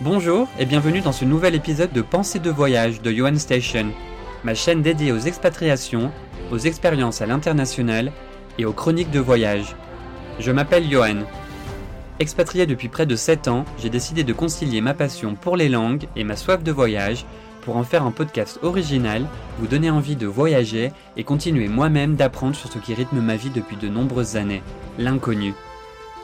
[0.00, 3.92] Bonjour et bienvenue dans ce nouvel épisode de Pensée de voyage de Johan Station,
[4.42, 6.10] ma chaîne dédiée aux expatriations,
[6.50, 8.10] aux expériences à l'international
[8.58, 9.76] et aux chroniques de voyage.
[10.40, 11.20] Je m'appelle Johan.
[12.18, 16.08] Expatrié depuis près de 7 ans, j'ai décidé de concilier ma passion pour les langues
[16.16, 17.24] et ma soif de voyage
[17.60, 19.24] pour en faire un podcast original,
[19.60, 23.50] vous donner envie de voyager et continuer moi-même d'apprendre sur ce qui rythme ma vie
[23.50, 24.64] depuis de nombreuses années,
[24.98, 25.54] l'inconnu.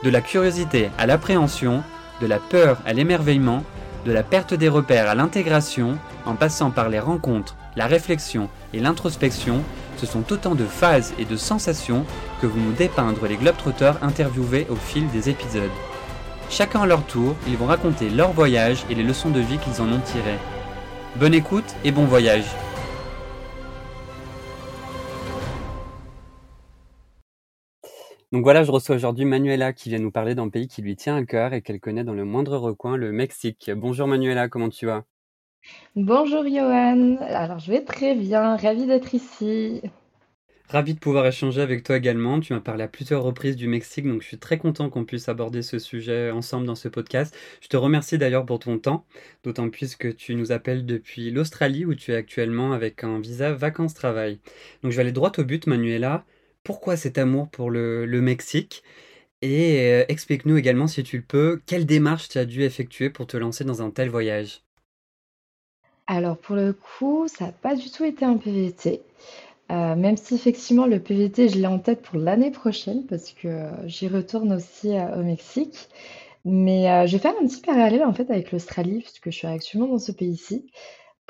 [0.02, 1.84] De la curiosité à l'appréhension,
[2.20, 3.64] de la peur à l'émerveillement,
[4.04, 8.80] de la perte des repères à l'intégration, en passant par les rencontres, la réflexion et
[8.80, 9.62] l'introspection,
[9.96, 12.04] ce sont autant de phases et de sensations
[12.40, 15.70] que vous nous dépeindre les globetrotters interviewés au fil des épisodes.
[16.48, 19.80] Chacun à leur tour, ils vont raconter leur voyage et les leçons de vie qu'ils
[19.82, 20.38] en ont tirées.
[21.16, 22.44] Bonne écoute et bon voyage
[28.32, 31.16] Donc voilà, je reçois aujourd'hui Manuela qui vient nous parler d'un pays qui lui tient
[31.16, 33.72] à cœur et qu'elle connaît dans le moindre recoin, le Mexique.
[33.74, 35.04] Bonjour Manuela, comment tu vas?
[35.96, 39.82] Bonjour Johan, alors je vais très bien, ravie d'être ici.
[40.68, 42.38] Ravi de pouvoir échanger avec toi également.
[42.38, 45.28] Tu m'as parlé à plusieurs reprises du Mexique, donc je suis très content qu'on puisse
[45.28, 47.36] aborder ce sujet ensemble dans ce podcast.
[47.60, 49.04] Je te remercie d'ailleurs pour ton temps,
[49.42, 53.52] d'autant plus que tu nous appelles depuis l'Australie où tu es actuellement avec un visa
[53.52, 54.38] vacances-travail.
[54.84, 56.24] Donc je vais aller droit au but, Manuela.
[56.62, 58.82] Pourquoi cet amour pour le, Mexique
[59.42, 63.26] Et euh, explique-nous également, si tu le peux, quelle démarche tu as dû effectuer pour
[63.26, 64.62] te lancer dans un tel voyage
[66.06, 69.00] Alors pour le coup, ça n'a pas du tout été un PVT.
[69.70, 73.48] Euh, même si effectivement le PVT, je l'ai en tête pour l'année prochaine parce que
[73.48, 75.88] euh, j'y retourne aussi au Mexique.
[76.44, 79.88] Mais je vais faire un petit parallèle en fait avec l'Australie puisque je suis actuellement
[79.88, 80.66] dans ce pays-ci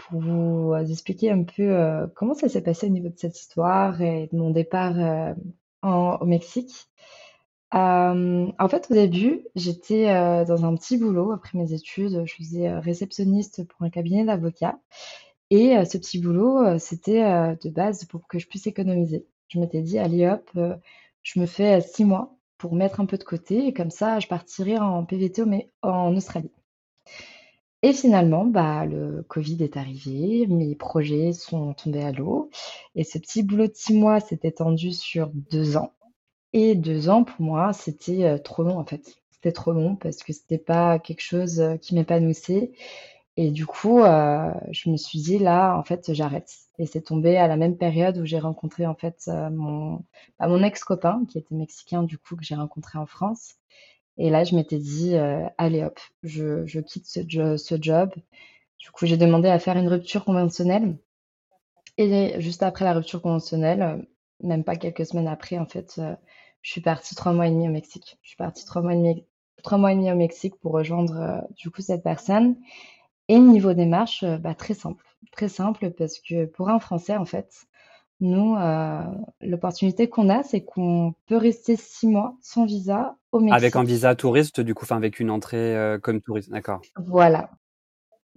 [0.00, 3.38] pour vous euh, expliquer un peu euh, comment ça s'est passé au niveau de cette
[3.38, 5.34] histoire et de mon départ euh,
[5.82, 6.88] au Mexique.
[7.72, 10.06] en fait, au début, j'étais
[10.44, 12.24] dans un petit boulot après mes études.
[12.26, 14.78] Je faisais réceptionniste pour un cabinet d'avocats.
[15.50, 17.22] Et ce petit boulot, c'était
[17.56, 19.26] de base pour que je puisse économiser.
[19.48, 20.50] Je m'étais dit, allez hop,
[21.22, 24.26] je me fais six mois pour mettre un peu de côté et comme ça, je
[24.26, 25.42] partirai en PVT
[25.82, 26.52] en Australie.
[27.82, 32.50] Et finalement, bah, le Covid est arrivé, mes projets sont tombés à l'eau.
[32.94, 35.92] Et ce petit boulot de six mois s'est étendu sur deux ans.
[36.54, 39.16] Et deux ans pour moi, c'était, euh, trop long en fait.
[39.30, 42.72] C'était trop long parce que c'était pas quelque chose, euh, qui m'épanouissait.
[43.36, 47.36] Et du coup, heu, je me suis dit: «Là, en fait, j'arrête» et c'est tombé
[47.38, 50.04] à la même période où j'ai rencontré en fait, mon,
[50.38, 53.56] bah, mon ex-copain qui était mexicain du coup que j'ai rencontré en France
[54.20, 58.10] et là, je m'étais dit, euh, allez hop, je, quitte ce, job.
[58.78, 60.98] Du coup, j'ai demandé à faire une rupture conventionnelle.
[61.96, 64.06] Et juste après la rupture conventionnelle,
[64.42, 66.14] même pas quelques semaines après, en fait, euh,
[66.60, 68.18] je suis partie trois mois et demi au Mexique.
[68.20, 69.24] Je suis partie trois mois et demi,
[69.62, 72.56] trois mois et demi au Mexique pour rejoindre euh, du coup cette personne.
[73.28, 75.02] Et niveau démarche, bah, très simple.
[75.32, 77.66] Très simple parce que pour un Français, en fait,
[78.20, 79.02] nous, euh,
[79.40, 84.14] l'opportunité qu'on a, c'est qu'on peut rester six mois sans visa au Avec un visa
[84.14, 86.80] touriste, du coup, enfin avec une entrée euh, comme touriste, d'accord.
[86.96, 87.50] Voilà,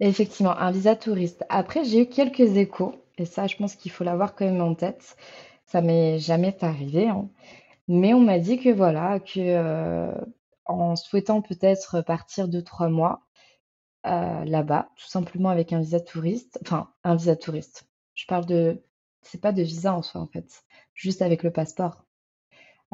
[0.00, 1.44] effectivement, un visa touriste.
[1.48, 4.74] Après, j'ai eu quelques échos, et ça, je pense qu'il faut l'avoir quand même en
[4.74, 5.16] tête.
[5.66, 7.28] Ça m'est jamais arrivé, hein.
[7.88, 10.14] Mais on m'a dit que voilà, que euh,
[10.64, 13.20] en souhaitant peut-être partir deux, trois mois
[14.04, 17.86] là-bas, tout simplement avec un visa touriste, enfin un visa touriste.
[18.14, 18.82] Je parle de
[19.24, 22.04] c'est pas de visa en soi, en fait, juste avec le passeport.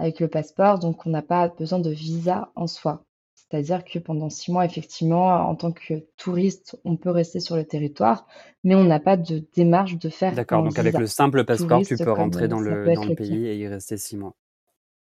[0.01, 3.05] Avec le passeport, donc on n'a pas besoin de visa en soi.
[3.35, 7.65] C'est-à-dire que pendant six mois, effectivement, en tant que touriste, on peut rester sur le
[7.65, 8.27] territoire,
[8.65, 11.97] mais on n'a pas de démarche de faire D'accord, donc avec le simple passeport, tu
[11.97, 14.35] peux rentrer dans le, pays et y rester six mois.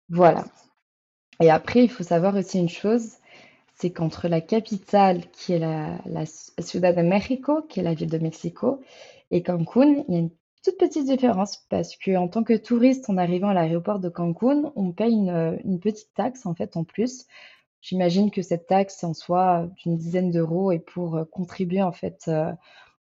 [0.09, 0.45] Voilà.
[1.41, 3.13] Et après, il faut savoir aussi une chose,
[3.77, 8.11] c'est qu'entre la capitale, qui est la, la Ciudad de México, qui est la ville
[8.11, 8.81] de Mexico,
[9.31, 10.31] et Cancún, il y a une
[10.63, 14.73] toute petite différence parce que en tant que touriste, en arrivant à l'aéroport de Cancun,
[14.77, 17.27] on paye une, petite taxe en fait en plus.
[17.81, 22.25] J'imagine que cette taxe en soit d'une dizaine d'euros et pour euh, contribuer en fait,
[22.29, 22.53] euh,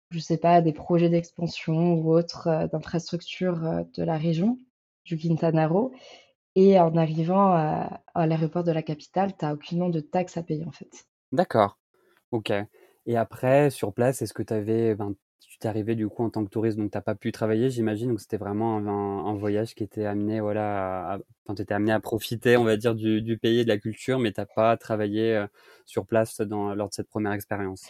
[0.09, 4.57] je sais pas, à des projets d'expansion ou autres euh, d'infrastructure de la région
[5.03, 5.91] du Quintana Roo.
[6.55, 10.65] Et en arrivant à, l'aéroport de la capitale, tu n'as aucunement de taxe à payer
[10.65, 11.05] en fait.
[11.33, 11.77] D'accord.
[12.31, 12.51] Ok.
[13.05, 15.13] Et après, sur place, est-ce que tu avais, ben,
[15.55, 17.69] tu t'es arrivé du coup en tant que touriste, donc tu n'as pas pu travailler,
[17.69, 18.09] j'imagine.
[18.09, 21.17] Donc c'était vraiment un, voyage qui était amené, voilà, à,
[21.47, 24.31] enfin, étais amené à profiter, on va dire, du, pays et de la culture, mais
[24.31, 25.47] tu n'as pas travaillé euh,
[25.85, 27.83] sur place lors de cette première expérience?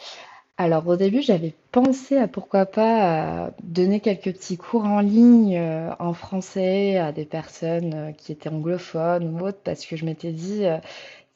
[0.58, 5.92] Alors au début, j'avais pensé à pourquoi pas donner quelques petits cours en ligne euh,
[6.00, 10.32] en français à des personnes euh, qui étaient anglophones ou autres, parce que je m'étais
[10.32, 10.66] dit,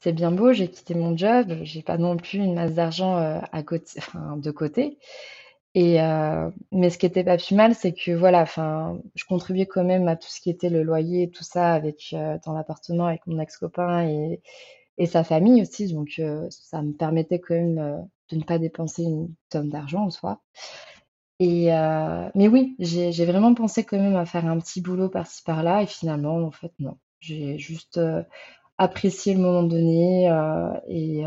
[0.02, 3.40] c'est bien beau, j'ai quitté mon job, j'ai pas non plus une masse d'argent euh,
[3.52, 4.00] à côté,
[4.38, 4.98] de côté.
[5.76, 9.68] Et euh, mais ce qui était pas plus mal, c'est que voilà, enfin, je contribuais
[9.68, 13.06] quand même à tout ce qui était le loyer tout ça avec euh, dans l'appartement
[13.06, 14.42] avec mon ex-copain et,
[15.06, 15.94] sa famille aussi.
[15.94, 20.42] Donc ça me permettait quand même de ne pas dépenser une tonne d'argent en soi.
[21.40, 21.68] Et
[22.36, 25.84] mais oui, j'ai j'ai vraiment pensé quand même à faire un petit boulot par-ci par-là
[25.84, 26.98] et finalement, en fait, non.
[27.22, 28.00] J'ai juste
[28.80, 30.26] apprécié le moment donné
[30.88, 31.24] et,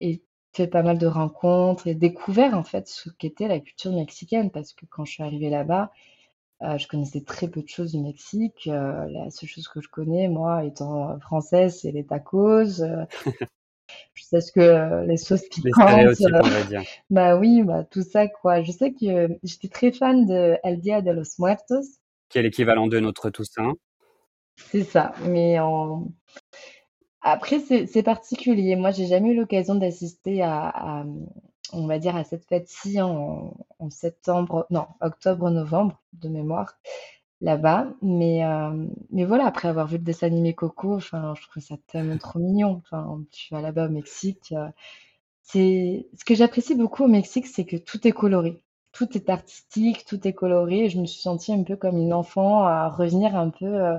[0.00, 0.22] et
[0.52, 4.72] fait pas mal de rencontres et découvert en fait ce qu'était la culture mexicaine parce
[4.72, 5.92] que quand je suis arrivée là-bas,
[6.60, 8.66] je connaissais très peu de choses du Mexique.
[8.66, 12.82] la seule chose que je connais, moi, étant française, c'est les tacos.
[14.14, 16.82] Je sais ce que euh, les sauces Les piquantes, euh, on va dire.
[17.10, 18.62] bah oui, bah tout ça quoi.
[18.62, 21.98] Je sais que euh, j'étais très fan de El Dia de los Muertos.
[22.28, 23.74] Qui est l'équivalent de notre Toussaint.
[24.56, 25.12] C'est ça.
[25.26, 26.08] Mais en...
[27.22, 28.76] après, c'est particulier.
[28.76, 31.04] Moi, j'ai jamais eu l'occasion d'assister à,
[31.72, 33.54] on va dire, à cette fête-ci en,
[33.90, 36.78] septembre, non, octobre-novembre de mémoire
[37.40, 37.88] là-bas.
[38.02, 41.76] Mais, euh, mais voilà, après avoir vu le dessin animé Coco, enfin, je trouve ça
[41.86, 42.82] tellement trop mignon.
[42.84, 44.52] Enfin, je suis là-bas au Mexique.
[44.52, 44.68] euh,
[45.42, 48.62] c'est ce que j'apprécie beaucoup au Mexique, c'est que tout est coloré.
[48.92, 50.88] Tout est artistique, tout est coloré.
[50.88, 53.98] Je me suis sentie un peu comme une enfant à revenir un peu euh,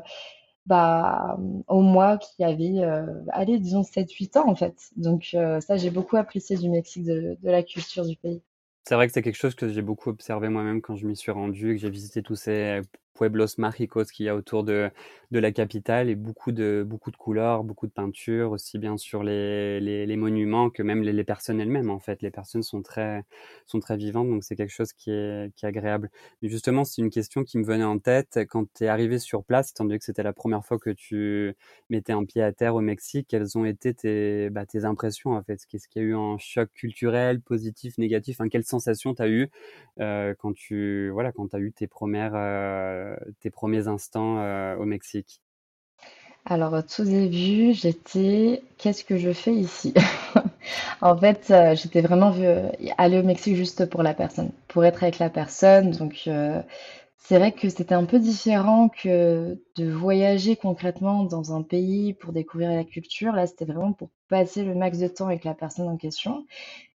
[0.72, 1.38] bah,
[1.68, 4.74] au moi qui avait, euh, allez, disons sept huit ans en fait.
[4.96, 8.42] Donc euh, ça, j'ai beaucoup apprécié du Mexique, de, de la culture du pays.
[8.88, 11.32] C'est vrai que c'est quelque chose que j'ai beaucoup observé moi-même quand je m'y suis
[11.34, 12.80] rendu, que j'ai visité tous ces
[13.14, 14.92] pueblos mágicos qu'il y a autour de,
[15.32, 20.16] la capitale et beaucoup de, beaucoup de couleurs, beaucoup de peintures, aussi bien sur les,
[20.18, 22.22] monuments que même les, personnes elles-mêmes, en fait.
[22.22, 23.24] Les personnes sont très,
[23.66, 26.10] sont très vivantes, donc c'est quelque chose qui est, qui agréable.
[26.42, 29.44] Mais justement, c'est une question qui me venait en tête quand tu es arrivé sur
[29.44, 31.56] place, étant donné que c'était la première fois que tu
[31.90, 35.44] mettais un pied à terre au Mexique, quelles ont été tes, bah, tes impressions, en
[35.44, 35.60] fait?
[35.68, 38.38] Qu'est-ce qu'il y a eu un choc culturel, positif, négatif?
[38.52, 39.50] Quelles sensations tu as eu
[40.00, 43.01] euh, quand tu, voilà, quand as eu tes premières, euh,
[43.40, 45.42] tes premiers instants euh, au Mexique?
[46.46, 49.94] Alors, tout début, j'étais, qu'est-ce que je fais ici?
[51.02, 55.04] En fait, euh, j'étais vraiment euh, aller au Mexique juste pour la personne, pour être
[55.04, 55.92] avec la personne.
[55.92, 56.62] Donc, euh,
[57.18, 62.34] c'est vrai que c'était un peu différent que de voyager concrètement dans un pays pour
[62.34, 63.34] découvrir la culture.
[63.34, 66.46] Là, c'était vraiment pour passer le max de temps avec la personne en question.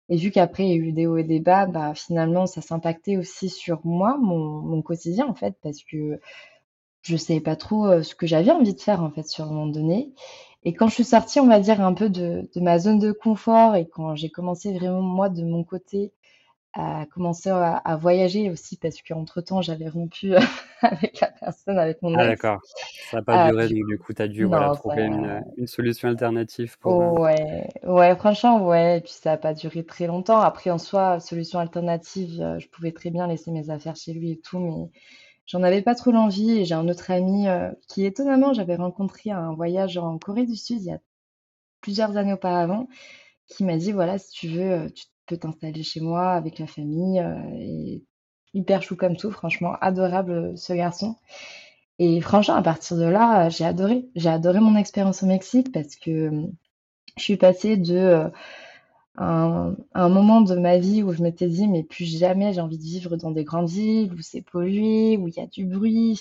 [0.08, 2.60] Et vu qu'après, il y a eu des hauts et des bas, bah, finalement, ça
[2.62, 6.20] s'impactait aussi sur moi, mon, quotidien, en fait, parce que
[7.02, 9.48] je savais pas trop, heu, ce que j'avais envie de faire, en fait, sur un
[9.48, 10.12] moment donné.
[10.64, 13.76] Et quand je suis sortie, on va dire, un peu de ma zone de confort
[13.76, 16.12] et quand j'ai commencé vraiment, moi, de mon côté,
[16.76, 20.34] à commencer à à voyager aussi parce qu'entre-temps, j'avais rompu
[20.82, 22.26] avec la personne, avec mon Ah ex.
[22.26, 22.62] d'accord,
[23.04, 25.04] ça a pas Ah, duré, du donc coup du coup, tu as dû, voilà, trouver
[25.04, 29.36] ça une, une solution alternative pour, heu ouais, ouais, franchement, ouais et puis ça a
[29.36, 30.40] pas duré très longtemps.
[30.40, 34.32] Après, en soi, solution alternative, heu, je pouvais très bien laisser mes affaires chez lui
[34.32, 34.90] et tout, mais
[35.46, 39.30] J'en avais pas trop l'envie et j'ai un autre ami euh, qui étonnamment j'avais rencontré
[39.30, 41.00] à un voyage en Corée du Sud il y a
[41.82, 42.88] plusieurs années auparavant,
[43.48, 46.66] qui m'a dit voilà si tu veux euh, tu peux t'installer chez moi avec la
[46.66, 48.04] famille euh, et
[48.54, 51.16] hyper chou comme tout, franchement adorable euh, ce garçon.
[51.98, 55.72] Et franchement à partir de là euh, j'ai adoré, j'ai adoré mon expérience au Mexique
[55.72, 56.30] parce que
[57.16, 58.30] je suis passée de
[59.18, 62.82] un, moment de ma vie où je m'étais dit, mais plus jamais j'ai envie de
[62.82, 66.20] vivre dans des grandes villes où c'est pollué, où il y a du bruit.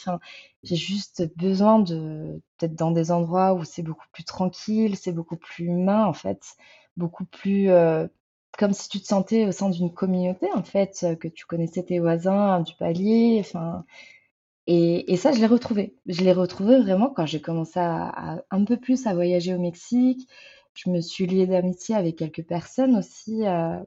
[0.64, 5.36] J'ai juste besoin de d'être dans des endroits où c'est beaucoup plus tranquille, c'est beaucoup
[5.36, 6.56] plus humain en fait,
[6.96, 7.70] beaucoup plus
[8.58, 11.84] comme si tu te sentais au sein d'une communauté en fait, euh, que tu connaissais
[11.84, 13.38] tes voisins du palier.
[13.40, 13.86] Enfin,
[14.68, 15.96] et, et ça, je l'ai retrouvé.
[16.08, 19.60] Je l'ai retrouvé vraiment quand j'ai commencé à, à un peu plus à voyager au
[19.60, 20.28] Mexique.
[20.74, 23.78] Je me suis liée d'amitié avec quelques personnes aussi euh,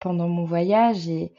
[0.00, 1.32] pendant mon voyage et,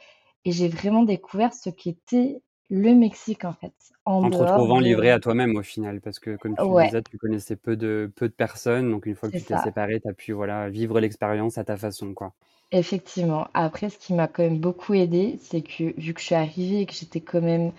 [0.44, 3.74] et j'ai vraiment découvert ce qu'était le Mexique en fait,
[4.04, 4.84] en En te retrouvant de...
[4.84, 8.10] livré à toi-même au final, parce que comme tu le disais, tu connaissais peu de,
[8.16, 10.98] peu de personnes, donc une fois que tu t'es séparé, tu as pu voilà, vivre
[11.00, 12.32] l'expérience à ta façon, quoi.
[12.74, 13.46] Effectivement.
[13.54, 16.80] Après, ce qui m'a quand même beaucoup aidé, c'est que vu que je suis arrivée
[16.80, 17.72] et que j'étais quand même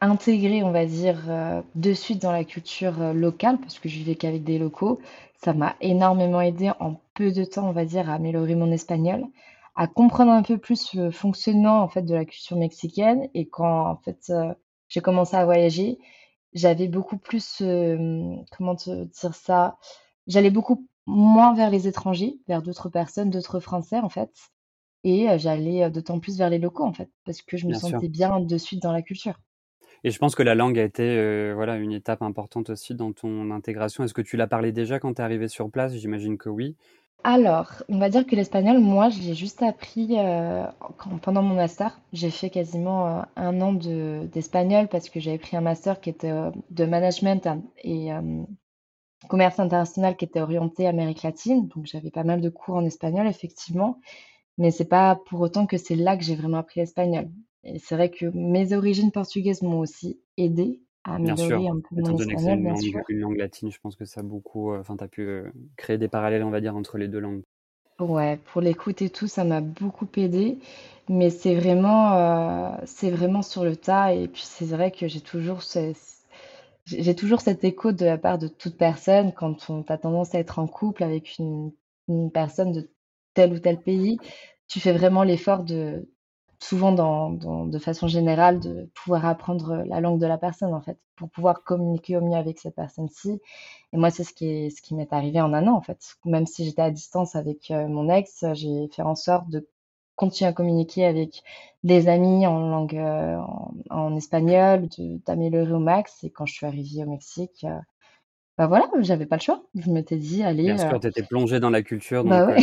[0.00, 3.96] intégrée, on va dire, euh, de suite dans la culture euh, locale, parce que je
[3.96, 5.00] vivais qu'avec des locaux.
[5.44, 9.24] Ça m'a énormément aidé en peu de temps, on va dire, à améliorer mon espagnol,
[9.76, 13.28] à comprendre un peu plus le fonctionnement en fait de la culture mexicaine.
[13.34, 14.54] Et quand en fait euh,
[14.88, 15.98] j'ai commencé à voyager,
[16.52, 17.62] j'avais beaucoup plus,
[18.56, 19.78] comment te dire ça,
[20.26, 24.32] j'allais beaucoup moins vers les étrangers, vers d'autres personnes, d'autres Français en fait.
[25.04, 27.72] Et euh, j'allais euh, d'autant plus vers les locaux en fait, parce que je me
[27.72, 27.88] Bien sûr.
[27.88, 29.40] sentais bien de suite dans la culture.
[30.04, 33.12] Et je pense que la langue a été euh, voilà, une étape importante aussi dans
[33.12, 34.04] ton intégration.
[34.04, 35.94] Est-ce que tu l'as parlé déjà quand tu es arrivé sur place?
[35.94, 36.76] J'imagine que oui.
[37.22, 40.66] Alors, on va dire que l'espagnol, moi, je l'ai juste appris euh,
[41.22, 42.00] pendant mon master.
[42.14, 46.32] J'ai fait quasiment euh, un an d'espagnol parce que j'avais pris un master qui était
[46.70, 47.46] de management
[47.84, 48.10] et
[49.28, 51.68] commerce international qui était orienté Amérique latine.
[51.68, 54.00] Donc, j'avais pas mal de cours en espagnol, effectivement.
[54.58, 57.28] Mais c'est pas pour autant que c'est là que j'ai vraiment appris l'espagnol.
[57.64, 62.16] Et c'est vrai que mes origines portugaises m'ont aussi aidé à améliorer un peu mon
[62.18, 63.00] espagnol, bien sûr.
[63.08, 65.50] une langue latine, je pense que ça a beaucoup, euh, enfin, tu as pu euh,
[65.76, 67.42] créer des parallèles, on va dire, entre les deux langues.
[67.98, 70.58] Ouais, pour l'écoute et tout, ça m'a beaucoup aidé.
[71.08, 74.14] Mais c'est vraiment, euh, c'est vraiment sur le tas.
[74.14, 75.62] Et puis c'est vrai que j'ai toujours
[76.98, 80.38] j'ai toujours cet écho de la part de toute personne quand on a tendance à
[80.38, 81.72] être en couple avec une,
[82.32, 82.90] personne de
[83.34, 84.18] tel ou tel pays.
[84.68, 86.08] Tu fais vraiment l'effort de,
[86.58, 90.98] souvent dans, de façon générale, de pouvoir apprendre la langue de la personne, en fait,
[91.16, 93.40] pour pouvoir communiquer au mieux avec cette personne-ci.
[93.92, 96.16] Et moi, c'est ce qui, ce qui m'est arrivé en un an, en fait.
[96.24, 99.68] Même si j'étais à distance avec euh, mon ex, j'ai fait en sorte de
[100.20, 101.42] continuer à communiquer avec
[101.82, 103.38] des amis en langue, euh,
[103.88, 104.86] en, espagnol,
[105.26, 106.22] d'améliorer au max.
[106.24, 107.78] Et quand je suis arrivée au Mexique, euh,
[108.58, 109.64] bah voilà, j'avais pas le choix.
[109.74, 110.64] Je m'étais dit, allez.
[110.64, 112.54] Bien sûr, tu étais plongée dans la culture, bah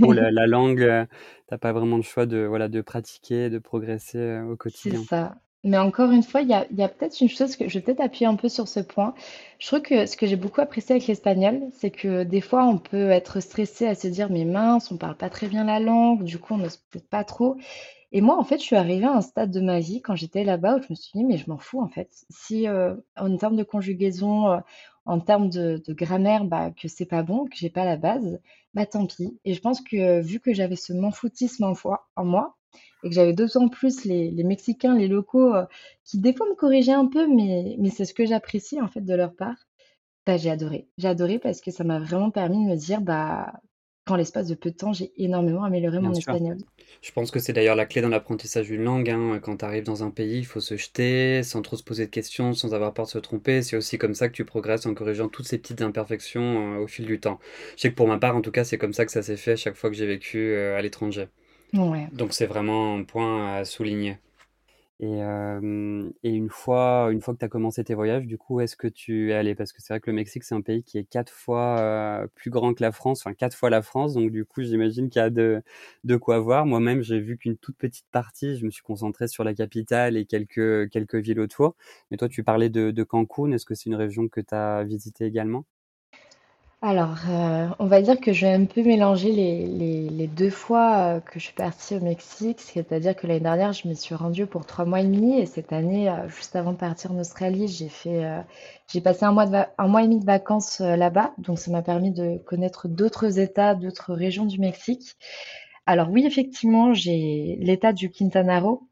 [0.00, 1.06] donc la, la, langue,
[1.46, 4.98] t'as pas vraiment le choix de, voilà, de pratiquer, de progresser au quotidien.
[4.98, 5.36] C'est ça.
[5.64, 8.26] Mais encore une fois, il y a, peut-être une chose que je vais peut-être appuyer
[8.26, 9.14] un peu sur ce point.
[9.58, 12.78] Je trouve que ce que j'ai beaucoup apprécié avec l'espagnol, c'est que des fois, on
[12.78, 16.22] peut être stressé à se dire, mais mince, on parle pas très bien la langue,
[16.22, 17.56] du coup, on n'ose peut-être pas trop.
[18.12, 20.44] Et moi, en fait, je suis arrivée à un stade de ma vie quand j'étais
[20.44, 22.10] là-bas où je me suis dit, mais je m'en fous, en fait.
[22.30, 22.66] Si
[23.16, 24.60] en termes de conjugaison,
[25.06, 28.40] en termes de, grammaire, bah, que c'est pas bon, que j'ai pas la base,
[28.74, 29.38] bah tant pis.
[29.44, 31.74] Et je pense que vu que j'avais ce manfoutisme en,
[32.16, 32.56] en moi,
[33.04, 35.66] et que j'avais d'autant plus les, Mexicains, les locaux, euh,
[36.04, 39.02] qui des fois me corrigeaient un peu, mais, mais c'est ce que j'apprécie en fait
[39.02, 39.56] de leur part,
[40.26, 40.88] bah, j'ai adoré.
[40.98, 43.52] J'ai adoré parce que ça m'a vraiment permis de me dire, bah,
[44.06, 46.58] qu'en l'espace de peu de temps, j'ai énormément amélioré mon espagnol.
[47.00, 49.08] Je pense que c'est d'ailleurs la clé dans l'apprentissage d'une langue.
[49.08, 49.38] Hein.
[49.42, 52.10] Quand tu arrives dans un pays, il faut se jeter sans trop se poser de
[52.10, 53.62] questions, sans avoir peur de se tromper.
[53.62, 56.86] C'est aussi comme ça que tu progresses en corrigeant toutes ces petites imperfections euh, au
[56.86, 57.38] fil du temps.
[57.76, 59.36] Je sais que pour ma part, en tout cas, c'est comme ça que ça s'est
[59.36, 61.28] fait à chaque fois que j'ai vécu euh, à l'étranger.
[62.12, 64.18] Donc c'est vraiment un point à souligner.
[65.00, 65.18] Et,
[66.22, 68.86] et une fois, une fois que tu as commencé tes voyages, du coup, est-ce que
[68.86, 69.54] tu es allé?
[69.54, 72.50] Parce que c'est vrai que le Mexique, c'est un pays qui est quatre fois plus
[72.50, 74.14] grand que la France, enfin quatre fois la France.
[74.14, 75.62] Donc du coup, j'imagine qu'il y a de,
[76.04, 76.64] de quoi voir.
[76.64, 78.56] Moi-même, j'ai vu qu'une toute petite partie.
[78.56, 81.74] Je me suis concentré sur la capitale et quelques, quelques villes autour.
[82.10, 83.52] Mais toi, tu parlais de, de Cancun.
[83.52, 85.64] Est-ce que c'est une région que tu as visitée également?
[86.86, 89.66] Alors, euh, on va dire que je vais un peu mélanger les,
[90.10, 92.60] les, deux fois euh, que je suis partie au Mexique.
[92.60, 95.38] C'est-à-dire que l'année dernière, je me suis rendue pour trois mois et demi.
[95.40, 98.22] Et cette année, euh, juste avant de partir en Australie, j'ai fait,
[98.92, 99.46] j'ai passé un mois,
[99.78, 101.32] un mois et demi de vacances là-bas.
[101.38, 105.16] Donc, ça m'a permis de connaître d'autres États, d'autres régions du Mexique.
[105.86, 108.86] Alors oui, effectivement, j'ai l'État du Quintana Roo,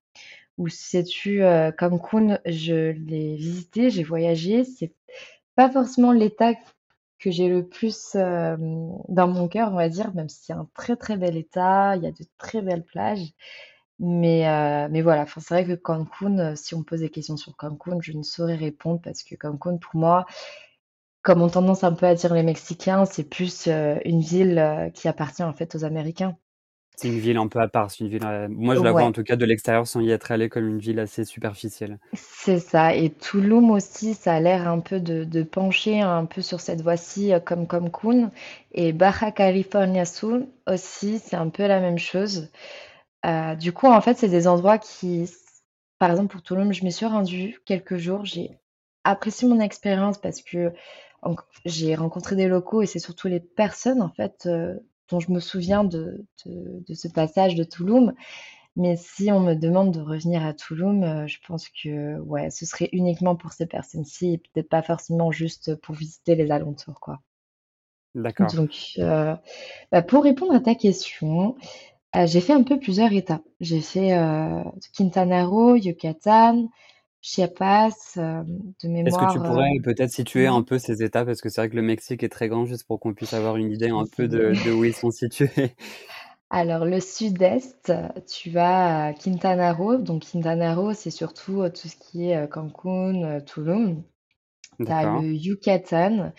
[0.56, 1.42] où c'est-tu
[1.76, 4.64] Cancun, je l'ai visité, j'ai voyagé.
[4.64, 4.94] C'est
[5.56, 6.54] pas forcément l'État
[7.22, 10.96] que j'ai le plus dans mon cœur, on va dire, même si c'est un très
[10.96, 13.32] très bel état, il y a de très belles plages.
[13.98, 17.98] Mais, mais voilà, c'est vrai que Cancun, si on me pose des questions sur Cancun,
[18.00, 20.26] je ne saurais répondre parce que Cancun, pour moi,
[21.22, 25.42] comme on tendance un peu à dire les Mexicains, c'est plus une ville qui appartient
[25.44, 26.36] en fait aux Américains.
[27.02, 27.88] C'est une ville un peu à part.
[27.98, 30.30] une ville, euh, moi, je la vois en tout cas de l'extérieur sans y être
[30.30, 31.98] allé comme une ville assez superficielle.
[32.14, 32.94] C'est ça.
[32.94, 37.32] Et Tulum aussi, ça a l'air un peu de, pencher un peu sur cette voie-ci
[37.32, 38.30] euh, comme Cancun.
[38.70, 42.52] Et Baja California Sur aussi, c'est un peu la même chose.
[43.26, 45.28] Euh, du coup, en fait, c'est des endroits qui,
[45.98, 48.24] par exemple pour Tulum, je me suis rendue quelques jours.
[48.24, 48.60] J'ai
[49.02, 50.72] apprécié mon expérience parce que
[51.64, 54.48] j'ai rencontré des locaux et c'est surtout les personnes en fait
[55.08, 58.12] dont je me souviens de, de, ce passage de Touloum.
[58.74, 62.64] Mais si on me demande de revenir à Touloum, euh, je pense que ouais, ce
[62.64, 67.20] serait uniquement pour ces personnes-ci et peut-être pas forcément juste pour visiter les alentours, quoi.
[68.14, 68.52] D'accord.
[68.54, 69.34] Donc, euh,
[69.90, 71.56] bah, pour répondre à ta question,
[72.16, 73.44] euh, j'ai fait un peu plusieurs étapes.
[73.60, 74.18] J'ai fait
[74.94, 76.68] Quintana Roo, Yucatan,
[77.22, 78.42] Chiapas, euh,
[78.82, 81.26] de Est-ce que tu pourrais euh, peut-être situer un peu ces étapes?
[81.26, 83.56] Parce que c'est vrai que le Mexique est très grand, juste pour qu'on puisse avoir
[83.56, 85.48] une idée un peu de, où ils sont situés.
[86.50, 87.92] Alors, le sud-est,
[88.28, 89.98] tu vas à Quintana Roo.
[89.98, 94.02] Donc, Quintana Roo, c'est surtout euh, tout ce qui est Cancun, Tulum.
[94.84, 96.32] Tu as le Yucatan,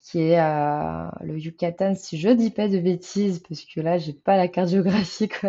[0.00, 4.12] qui est euh, le Yucatan, si je dis pas de bêtises, parce que là, j'ai
[4.12, 5.44] pas la carte géographique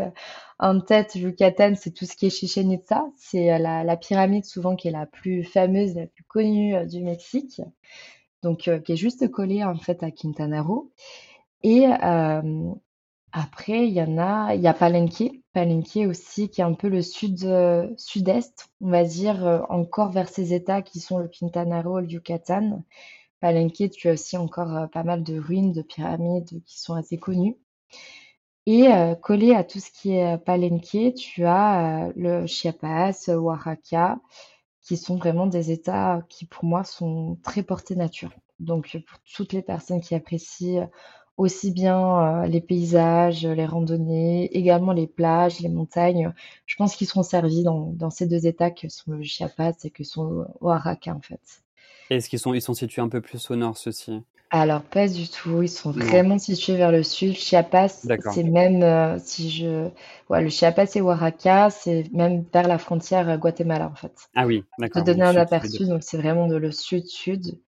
[0.60, 1.16] en tête.
[1.16, 3.06] Yucatan, c'est tout ce qui est Chichen Itza.
[3.18, 7.62] C'est euh, la, pyramide souvent qui est la plus fameuse, la plus connue du Mexique.
[8.44, 10.92] Donc, qui est juste collée en fait à Quintana Roo.
[11.64, 11.86] Et
[13.32, 15.32] après, il y en a, il y a Palenque.
[15.52, 17.40] Palenque aussi, qui est un peu le sud,
[17.98, 22.84] sud-est, on va dire, encore vers ces États qui sont le Quintana Roo, le Yucatan.
[23.40, 27.18] Palenque, tu as aussi encore euh, pas mal de ruines, de pyramides qui sont assez
[27.18, 27.58] connues.
[28.72, 34.20] Et euh, collé à tout ce qui est euh, Palenque, tu as le Chiapas, Oaxaca,
[34.84, 38.32] qui sont vraiment des États qui, pour moi, sont très portés nature.
[38.60, 40.88] Donc, pour toutes les personnes qui apprécient
[41.38, 46.32] aussi bien les paysages, les randonnées, également les plages, les montagnes,
[46.68, 49.90] je pense qu'ils seront servis dans, dans ces deux États que sont le Chiapas et
[49.90, 51.64] que sont Oaxaca, en fait.
[52.10, 54.22] Est-ce qu'ils sont, ils sont situés un peu plus au nord, ceux-ci?
[54.52, 55.62] Alors, pas du tout.
[55.62, 57.36] Ils sont vraiment situés vers le sud.
[57.36, 59.90] Chiapas, c'est même, euh, si je...
[60.28, 64.30] Ouais, le Chiapas et Oaxaca, c'est même vers la frontière euh, Guatemala, en fait.
[64.36, 65.04] Ah oui, d'accord.
[65.04, 67.60] Pour te donner un aperçu, donc c'est vraiment de le sud-sud.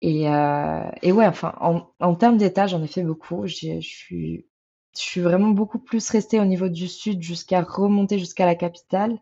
[0.00, 3.46] Et, euh, et ouais, enfin, en, en termes d'état, j'en ai fait beaucoup.
[3.46, 4.46] Je suis
[4.94, 9.18] je suis vraiment beaucoup plus restée au niveau du sud jusqu'à remonter jusqu'à la capitale.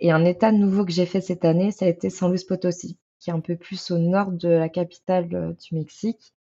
[0.00, 2.96] Et un état nouveau que j'ai fait cette année, ça a été San Luis Potosí
[3.22, 6.34] qui est un peu plus au nord de la capitale euh, du Mexique,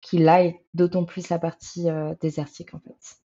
[0.00, 3.20] qui là est d'autant plus la partie euh, désertique en fait.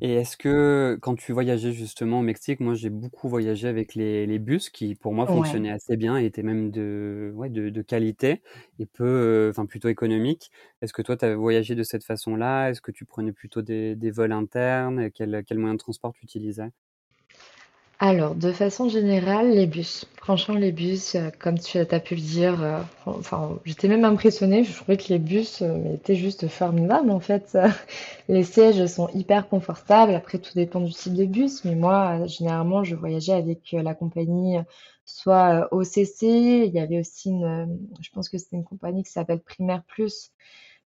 [0.00, 4.38] Et est-ce que quand tu voyageais justement au Mexique, moi j'ai beaucoup voyagé avec les,
[4.38, 8.40] bus qui pour moi fonctionnaient assez bien et étaient même de, ouais, de, qualité
[8.78, 10.50] et peu, euh, enfin plutôt économique.
[10.80, 12.70] Est-ce que toi tu as voyagé de cette façon-là?
[12.70, 15.10] Est-ce que tu prenais plutôt des, vols internes?
[15.10, 16.70] Quel, quel moyen de transport tu utilisais?
[18.00, 20.04] Alors, de façon générale, les bus.
[20.18, 22.80] Franchement, les bus, euh, comme tu as pu le dire, euh,
[23.64, 24.62] j'étais même impressionnée.
[24.62, 27.58] Je trouvais que les bus euh, étaient juste formidables, en fait.
[28.28, 30.14] Les sièges sont hyper confortables.
[30.14, 31.64] Après, tout dépend du type de bus.
[31.64, 34.58] Mais moi, généralement, je voyageais avec la compagnie
[35.04, 36.22] soit OCC.
[36.22, 40.30] Il y avait aussi une, je pense que c'était une compagnie qui s'appelle Primaire Plus,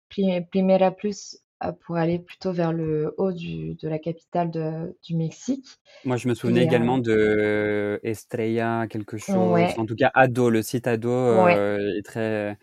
[0.09, 1.39] Primera Plus,
[1.85, 5.67] pour aller plutôt vers le haut du, de la capitale de, du Mexique.
[6.05, 9.61] Moi, je me souvenais également de Estrella, quelque chose.
[9.79, 12.59] En tout cas, Ado, le site Ado euh, est très,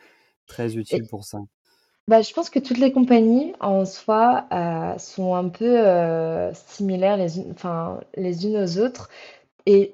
[0.48, 1.40] très utile pour ça.
[2.08, 5.78] Bah, je pense que toutes les compagnies en soi euh, sont un peu
[6.54, 9.10] similaires les unes, enfin, les unes aux autres.
[9.66, 9.92] Et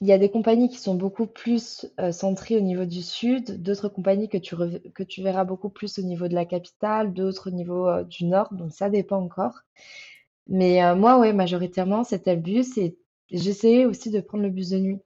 [0.00, 3.62] il y a des compagnies qui sont beaucoup plus euh, centrées au niveau du sud,
[3.62, 4.54] d'autres compagnies que tu,
[4.94, 8.26] que tu verras beaucoup plus au niveau de la capitale, d'autres au niveau euh, du
[8.26, 9.60] nord, donc ça dépend encore.
[10.48, 12.98] Mais euh, moi, ouais, majoritairement, c'était le bus et
[13.30, 15.00] j'essayais aussi de prendre le bus de nuit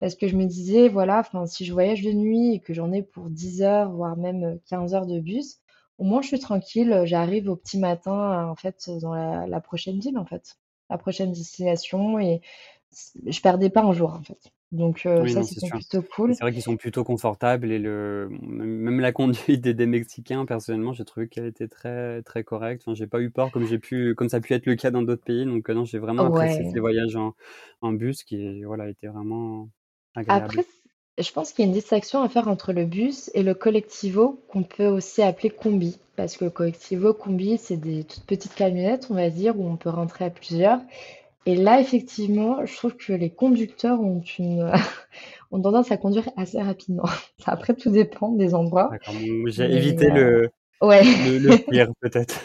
[0.00, 3.02] parce que je me disais, voilà, si je voyage de nuit et que j'en ai
[3.02, 5.58] pour 10 heures, voire même 15 heures de bus,
[5.98, 9.98] au moins je suis tranquille, j'arrive au petit matin, en fait, dans la, la prochaine
[9.98, 10.56] ville, en fait,
[10.90, 12.42] la prochaine destination et
[13.26, 14.52] je perdais pas un jour en fait.
[14.72, 16.34] Donc euh, ça c'est plutôt cool.
[16.34, 21.04] C'est vrai qu'ils sont plutôt confortables et le même la conduite des, Mexicains personnellement j'ai
[21.04, 22.82] trouvé qu'elle était très très correcte.
[22.84, 24.90] Enfin j'ai pas eu peur comme j'ai pu comme ça a pu être le cas
[24.90, 27.34] dans d'autres pays donc euh, non j'ai vraiment apprécié ces voyages en,
[27.80, 29.68] en, bus qui voilà étaient vraiment
[30.14, 30.44] agréables.
[30.44, 30.64] Après
[31.18, 34.42] je pense qu'il y a une distinction à faire entre le bus et le collectivo
[34.48, 39.06] qu'on peut aussi appeler combi parce que le collectivo combi c'est des toutes petites camionnettes
[39.10, 40.80] on va dire où on peut rentrer à plusieurs
[41.46, 44.70] et là, effectivement, je trouve que les conducteurs ont une
[45.50, 47.08] ont tendance à conduire assez rapidement.
[47.46, 48.90] Après, tout dépend des endroits.
[49.46, 50.50] J'ai évité le,
[50.82, 51.02] ouais.
[51.04, 52.44] le, pire, peut-être.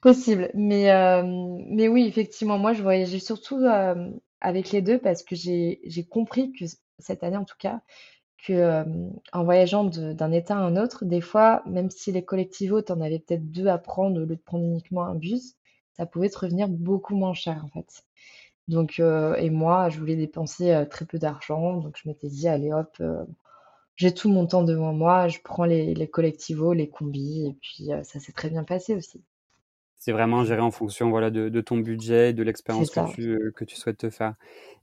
[0.00, 0.50] Possible.
[0.54, 1.22] Mais, euh,
[1.68, 6.52] mais oui, effectivement, moi, je voyageais surtout euh, avec les deux parce que j'ai compris
[6.52, 6.64] que
[6.98, 7.80] cette année, en tout cas,
[8.46, 8.84] que euh,
[9.32, 13.00] en voyageant d'un état à un autre, des fois, même si les collectivos, tu en
[13.00, 15.54] avais peut-être deux à prendre au lieu de prendre uniquement un bus,
[15.96, 18.04] ça pouvait te revenir beaucoup moins cher, en fait.
[18.72, 21.76] Donc, euh, et moi, je voulais dépenser euh, très peu d'argent.
[21.76, 23.22] Donc, je m'étais dit, allez hop, euh,
[23.96, 27.90] j'ai tout mon temps devant moi, je prends les, les collectivos, les combis, et puis
[28.04, 29.22] ça s'est très bien passé aussi.
[29.98, 33.76] C'est vraiment géré en fonction voilà, de, ton budget, de l'expérience que tu, que tu
[33.76, 34.34] souhaites te faire.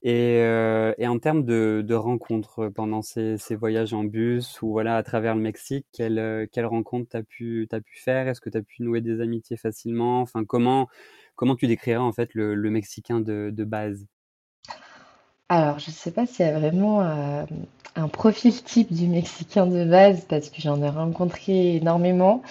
[0.03, 4.95] Et, et en termes de, de rencontres pendant ces, ces, voyages en bus ou voilà,
[4.95, 8.29] à travers le Mexique, quelles quelle rencontres tu as pu, as pu faire?
[8.29, 10.21] Est-ce que tu as pu nouer des amitiés facilement?
[10.21, 10.87] Enfin, comment,
[11.39, 14.05] Comment tu décrirais en fait le, Mexicain de, base?
[15.47, 17.45] Alors, je ne sais pas s'il y a vraiment euh,
[17.95, 22.41] un profil type du Mexicain de base, parce que j'en ai rencontré énormément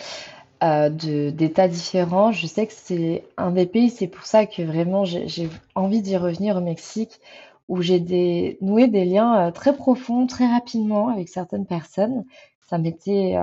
[0.65, 2.33] euh, d'états différents.
[2.33, 6.17] Je sais que c'est un des pays, c'est pour ça que vraiment j'ai envie d'y
[6.17, 7.21] revenir au Mexique,
[7.69, 12.25] où j'ai noué des liens euh, très profonds, très rapidement avec certaines personnes.
[12.71, 13.37] Ça m'était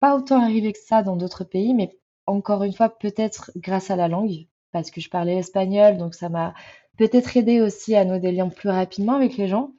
[0.00, 3.96] pas autant arrivé que ça dans d'autres pays, mais encore une fois, peut-être grâce à
[3.96, 6.54] la langue, parce que je parlais espagnol, donc ça m'a
[6.96, 9.72] peut-être aidé aussi à nouer des liens plus rapidement avec les gens.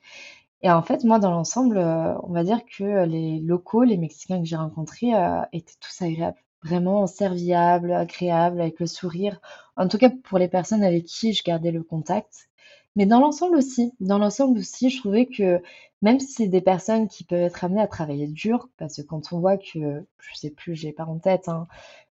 [0.62, 4.39] Et en fait, moi, dans l'ensemble, euh, on va dire que les locaux, les Mexicains
[4.39, 6.38] que j'ai rencontrés, euh, étaient tous agréables.
[6.63, 9.39] Vraiment serviables, agréables, avec le sourire.
[9.78, 12.49] En tout cas, pour les personnes avec qui je gardais le contact.
[12.97, 15.62] Mais dans l'ensemble aussi, dans l'ensemble aussi, je trouvais que
[16.02, 19.32] même si c'est des personnes qui peuvent être amenées à travailler dur, parce que quand
[19.32, 21.67] on voit que, je sais plus, j'ai pas en tête, hein,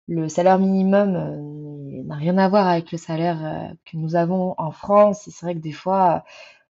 [0.06, 4.70] le salaire minimum euh, n'a rien à voir avec le salaire que nous avons en
[4.70, 5.28] France.
[5.30, 6.24] C'est vrai que des fois,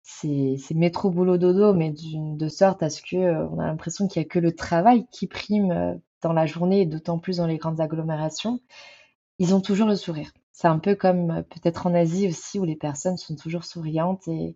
[0.06, 4.22] c'est métro boulot dodo, mais de sorte à ce que euh, on a l'impression qu'il
[4.22, 7.48] y a que le travail qui prime euh, dans la journée et d'autant plus dans
[7.48, 8.60] les grandes agglomérations.
[9.40, 10.32] Ils ont toujours le sourire.
[10.52, 14.28] C'est un peu comme euh, peut-être en Asie aussi où les personnes sont toujours souriantes
[14.28, 14.56] et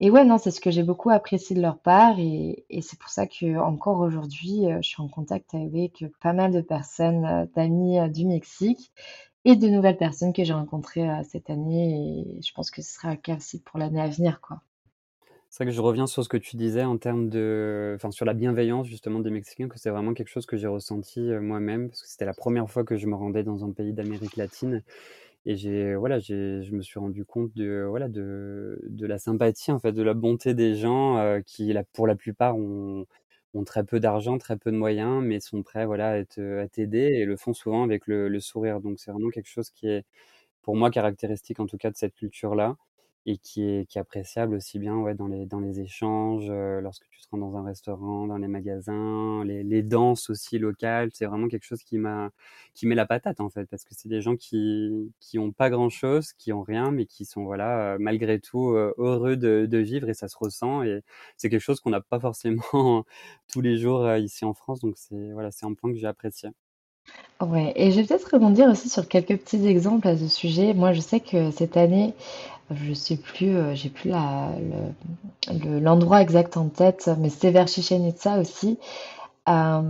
[0.00, 3.10] et ouais, non, c'est ce que j'ai beaucoup apprécié de leur part et, c'est pour
[3.10, 8.26] ça que encore aujourd'hui, je suis en contact avec pas mal de personnes, d'amis du
[8.26, 8.92] Mexique
[9.44, 13.10] et de nouvelles personnes que j'ai rencontrées cette année et je pense que ce sera
[13.10, 14.62] le cas aussi pour l'année à venir, quoi.
[15.50, 18.24] C'est vrai que je reviens sur ce que tu disais en termes de, enfin, sur
[18.24, 21.88] la bienveillance justement des Mexicains, que c'est vraiment quelque chose que j'ai ressenti euh, moi-même,
[21.88, 24.84] parce que c'était la première fois que je me rendais dans un pays d'Amérique latine,
[25.46, 29.72] et j'ai, voilà, j'ai, je me suis rendu compte de, voilà, de, de la sympathie,
[29.72, 33.06] en fait, de la bonté des gens qui, pour la plupart, ont,
[33.54, 36.98] ont très peu d'argent, très peu de moyens, mais sont prêts, voilà, à à t'aider
[37.14, 38.80] et le font souvent avec le, le sourire.
[38.80, 40.04] Donc c'est vraiment quelque chose qui est,
[40.62, 42.76] pour moi, caractéristique en tout cas de cette culture-là
[43.26, 46.80] et qui est, qui est appréciable aussi bien ouais, dans, les, dans les échanges, euh,
[46.80, 51.10] lorsque tu te rends dans un restaurant, dans les magasins, les, les danses aussi locales.
[51.12, 52.30] C'est vraiment quelque chose qui m'a
[52.74, 55.70] qui met la patate en fait, parce que c'est des gens qui qui ont pas
[55.70, 59.66] grand chose, qui ont rien, mais qui sont voilà euh, malgré tout euh, heureux de,
[59.70, 61.02] de vivre et ça se ressent et
[61.36, 63.04] c'est quelque chose qu'on n'a pas forcément
[63.52, 64.80] tous les jours ici en France.
[64.80, 66.50] Donc c'est voilà c'est un point que j'ai apprécié.
[67.40, 70.74] Ouais, et je vais peut-être rebondir aussi sur quelques petits exemples à ce sujet.
[70.74, 72.14] Moi, je sais que cette année,
[72.70, 74.12] je sais plus, euh, j'ai plus
[75.80, 78.78] l'endroit exact en tête, mais c'était vers Chichen Itza aussi.
[79.48, 79.82] Euh,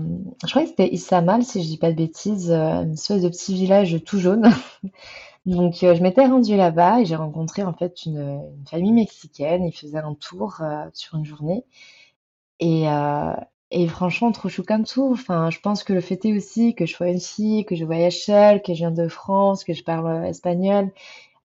[0.44, 3.28] je crois que c'était Izamal, si je dis pas de bêtises, euh, une espèce de
[3.28, 4.48] petit village tout jaune.
[5.46, 9.64] Donc, je m'étais rendue là-bas et j'ai rencontré en fait une, famille mexicaine.
[9.64, 10.60] Ils faisaient un tour
[10.92, 11.64] sur une journée.
[12.60, 12.86] Et,
[13.70, 15.10] et franchement, trop chou comme tout.
[15.12, 17.84] Enfin, je pense que le fait est aussi que je sois une fille, que je
[17.84, 20.92] voyage seule, que je viens de France, que je parle euh, espagnol.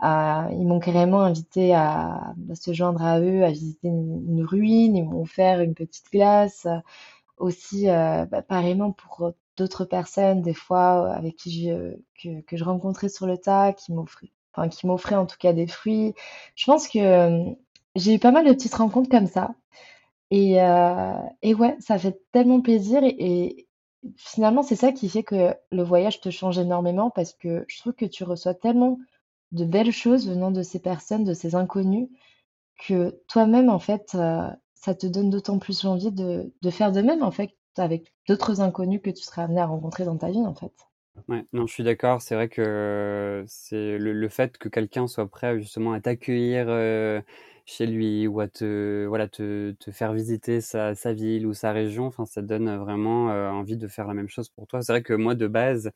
[0.05, 4.97] Euh, ils m'ont carrément invité à, se joindre à eux, à visiter une, ruine.
[4.97, 6.67] Ils m'ont offert une petite glace.
[6.67, 6.79] Euh,
[7.39, 11.97] Aussi, euh, bah, pareillement pour d'autres personnes, des fois avec qui je,
[12.47, 16.15] que, je rencontrais sur le tas, qui m'offraient, enfin, qui en tout cas des fruits.
[16.57, 17.45] Je pense que
[17.97, 19.55] j'ai eu pas mal de petites rencontres comme ça.
[20.33, 23.03] Et, euh, et ouais, ça fait tellement plaisir.
[23.05, 23.69] Et,
[24.17, 27.93] finalement, c'est ça qui fait que le voyage te change énormément parce que je trouve
[27.93, 28.99] que tu reçois tellement
[29.53, 32.09] de belles choses venant de ces personnes, de ces inconnus,
[32.87, 37.03] que toi-même, en fait, euh, ça te donne d'autant plus envie de, de faire de
[37.03, 40.47] même, en fait, avec d'autres inconnus que tu seras amené à rencontrer dans ta vie,
[40.47, 40.73] en fait.
[41.29, 42.23] Ouais, non, je suis d'accord.
[42.23, 47.21] C'est vrai que c'est le, le fait que quelqu'un soit prêt justement à t'accueillir euh,
[47.65, 51.73] chez lui ou à te, voilà, te, te faire visiter sa, sa ville ou sa
[51.73, 54.83] région, enfin, ça donne vraiment envie de faire la même chose pour toi.
[54.83, 55.93] C'est vrai que moi, de base,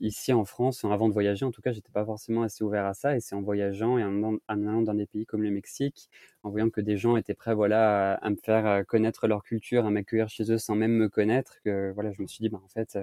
[0.00, 2.94] ici en France, avant de voyager, en tout cas, j'étais pas forcément assez ouvert à
[2.94, 3.16] ça.
[3.16, 6.08] Et c'est en voyageant et en, allant dans des pays comme le Mexique,
[6.42, 9.90] en voyant que des gens étaient prêts, voilà, à, me faire connaître leur culture, à
[9.90, 12.68] m'accueillir chez eux sans même me connaître, que voilà, je me suis dit, bah, en
[12.68, 12.98] fait.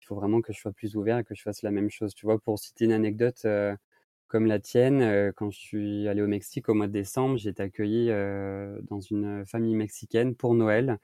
[0.00, 2.14] il faut vraiment que je sois plus ouvert et que je fasse la même chose.
[2.14, 3.46] Tu vois, pour citer une anecdote
[4.30, 7.50] comme la tienne, euh, quand je suis allé au Mexique au mois de décembre, j'ai
[7.50, 10.98] été accueilli euh, dans une famille mexicaine pour Noël.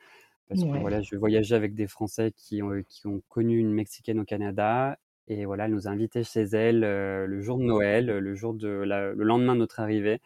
[0.49, 4.21] Parce que voilà, je voyageais avec des Français qui ont, qui ont connu une Mexicaine
[4.21, 4.97] au Canada.
[5.27, 8.55] Et voilà, elle nous a invités chez elle euh, le jour de Noël, le jour
[8.55, 10.21] de la, le lendemain de notre arrivée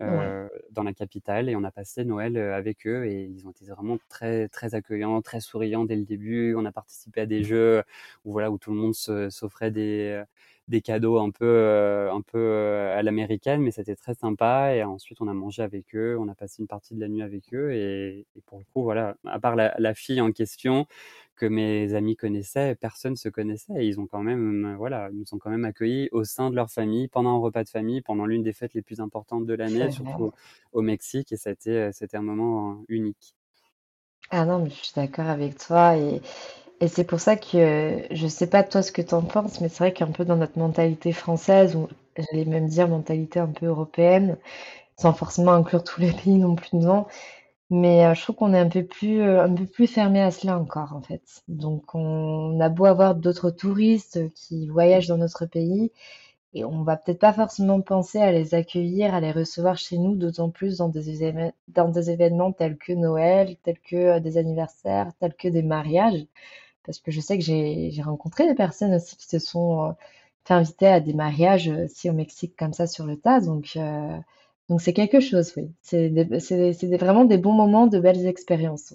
[0.00, 1.48] ouais, euh, dans la capitale.
[1.48, 4.74] Et on a passé Noël euh, avec eux et ils ont été vraiment très, très
[4.74, 6.54] accueillants, très souriants dès le début.
[6.56, 7.82] On a participé à des jeux
[8.24, 10.22] où voilà, où tout le monde s'offrait des,
[10.68, 14.74] des cadeaux un peu, euh, un peu euh, à l'américaine, mais c'était très sympa.
[14.74, 17.22] Et ensuite, on a mangé avec eux, on a passé une partie de la nuit
[17.22, 17.72] avec eux.
[17.72, 20.86] Et, et pour le coup, voilà, à part la, la fille en question
[21.36, 23.72] que mes amis connaissaient, personne se connaissait.
[23.76, 26.50] Et ils ont quand même, euh, voilà, ils nous ont quand même accueillis au sein
[26.50, 29.44] de leur famille pendant un repas de famille, pendant l'une des fêtes les plus importantes
[29.46, 30.32] de l'année, surtout
[30.72, 31.32] au, Mexique.
[31.32, 33.34] Et c'était, c'était un moment unique.
[34.30, 35.96] Ah non, mais je suis d'accord avec toi.
[35.96, 36.20] Et,
[36.80, 39.60] et c'est pour ça que euh, je sais pas toi ce que tu en penses,
[39.60, 43.48] mais c'est vrai qu'un peu dans notre mentalité française, ou j'allais même dire mentalité un
[43.48, 44.36] peu européenne,
[44.98, 47.08] sans forcément inclure tous les pays non plus dedans,
[47.70, 50.30] Mais euh, je trouve qu'on est un peu plus, euh, un peu plus fermé à
[50.30, 51.42] cela encore, en fait.
[51.48, 55.92] Donc, on a beau avoir d'autres touristes qui voyagent dans notre pays,
[56.54, 60.14] et on va peut-être pas forcément penser à les accueillir, à les recevoir chez nous,
[60.16, 61.22] d'autant plus dans des
[62.10, 66.26] événements, tels que Noël, tels que euh, des anniversaires, tels que des mariages.
[66.84, 69.92] Parce que je sais que j'ai rencontré des personnes aussi qui se sont euh,
[70.44, 73.40] fait inviter à des mariages euh, aussi au Mexique comme ça sur le tas.
[73.40, 74.18] Donc, euh,
[74.68, 75.72] donc c'est quelque chose, oui.
[75.82, 76.08] C'est
[76.98, 78.94] vraiment des bons moments, de belles expériences.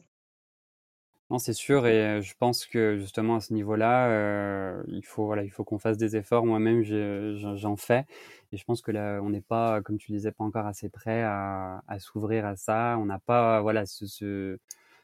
[1.29, 5.25] Non, c'est sûr, et euh, je pense que justement à ce niveau-là, euh, il faut
[5.25, 6.43] voilà, il faut qu'on fasse des efforts.
[6.45, 8.05] Moi-même, je- j'en fais,
[8.51, 11.21] et je pense que là, on n'est pas, comme tu disais, pas encore assez prêt
[11.21, 12.97] à, à s'ouvrir à ça.
[12.99, 14.57] On n'a pas voilà ce, ce,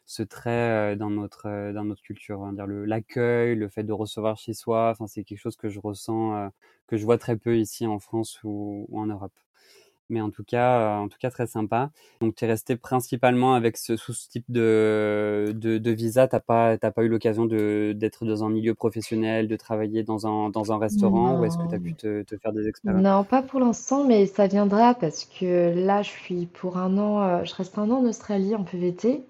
[0.07, 3.69] ce trait euh, dans notre euh, dans notre culture, on va dire le l'accueil, le
[3.69, 4.89] fait de recevoir chez soi.
[4.91, 6.49] Enfin, c'est quelque chose que je ressens, euh,
[6.87, 9.33] que je vois très peu ici en France ou, ou en Europe.
[10.09, 11.91] Mais en tout cas, euh, en tout cas très sympa.
[12.21, 16.27] Donc tu es resté principalement avec ce, sous ce type de, de, de visa.
[16.27, 20.27] T'as pas, t'as pas eu l'occasion de d'être dans un milieu professionnel, de travailler dans
[20.27, 23.03] un, dans un restaurant, ou est-ce que tu as pu te, te faire des expériences?
[23.03, 27.21] non, pas pour l'instant, mais ça viendra parce que là, je suis pour un an,
[27.21, 29.25] euh, je reste un an en Australie en PVT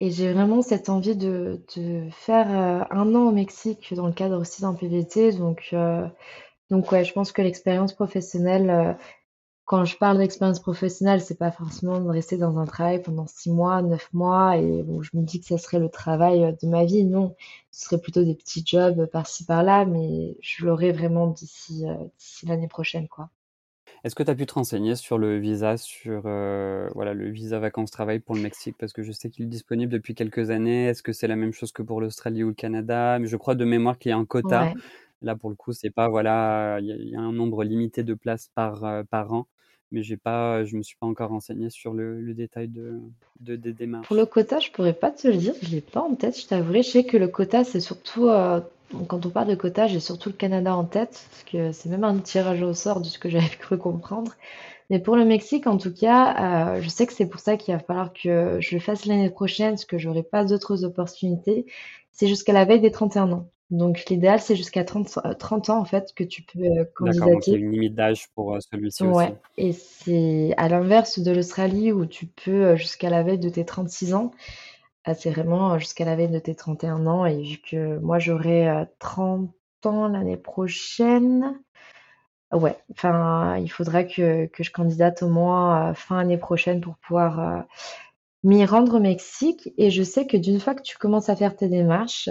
[0.00, 4.12] et j'ai vraiment cette envie de, de faire euh, un an au Mexique dans le
[4.12, 5.32] cadre aussi d'un PVT.
[5.32, 6.06] Donc, euh,
[6.70, 8.92] donc ouais, je pense que l'expérience professionnelle, euh,
[9.68, 13.50] Quand je parle d'expérience professionnelle, c'est pas forcément de rester dans un travail pendant six
[13.50, 16.86] mois, neuf mois, et bon, je me dis que ça serait le travail de ma
[16.86, 17.04] vie.
[17.04, 17.36] Non,
[17.70, 21.94] ce serait plutôt des petits jobs par-ci par-là, mais je l'aurai vraiment d'ici euh,
[22.46, 23.28] l'année prochaine, quoi.
[24.04, 27.58] Est-ce que tu as pu te renseigner sur le visa, sur euh, voilà, le visa
[27.58, 28.76] vacances-travail pour le Mexique?
[28.78, 30.86] Parce que je sais qu'il est disponible depuis quelques années.
[30.86, 33.18] Est-ce que c'est la même chose que pour l'Australie ou le Canada?
[33.18, 34.62] Mais je crois de mémoire qu'il y a un quota.
[34.62, 34.74] Ouais.
[35.20, 37.64] Là, pour le coup, c'est pas, voilà, il y, a il y a un nombre
[37.64, 39.46] limité de places par, euh, par an.
[39.90, 43.00] Mais j'ai pas, je me suis pas encore renseigné sur le, le détail de,
[43.40, 43.72] de- des
[44.02, 44.26] Pour le démarches.
[44.26, 46.82] quota, je pourrais pas te le dire, je l'ai pas en tête, je t'avouerai.
[46.82, 48.60] Je sais que le quota, c'est surtout, euh,
[49.08, 52.04] quand on parle de quota, j'ai surtout le Canada en tête, parce que c'est même
[52.04, 54.34] un tirage au sort de ce que j'avais cru comprendre.
[54.90, 57.74] Mais pour le Mexique, en tout cas, euh, je sais que c'est pour ça qu'il
[57.74, 61.66] va falloir que je le fasse l'année prochaine, parce que j'aurai pas d'autres opportunités.
[62.12, 63.50] C'est jusqu'à la veille des 31 ans.
[63.70, 67.30] Donc l'idéal, c'est jusqu'à 30, euh, 30 ans, en fait, que tu peux euh, D'accord,
[67.30, 67.60] donc il y a candidater.
[67.60, 69.36] une limite d'âge pour euh, celui-ci Ouais, aussi.
[69.56, 73.64] et c'est à l'inverse de l'Australie où tu peux euh, jusqu'à la veille de tes
[73.64, 74.32] 36 ans.
[75.16, 78.68] C'est vraiment euh, jusqu'à la veille de tes 31 ans et vu que moi j'aurai
[78.68, 79.50] euh, 30
[79.86, 81.60] ans l'année prochaine,
[82.52, 86.96] ouais, enfin il faudra que, que je candidate au moins euh, fin année prochaine pour
[86.98, 87.62] pouvoir euh,
[88.44, 89.70] m'y rendre au Mexique.
[89.78, 92.28] Et je sais que d'une fois que tu commences à faire tes démarches,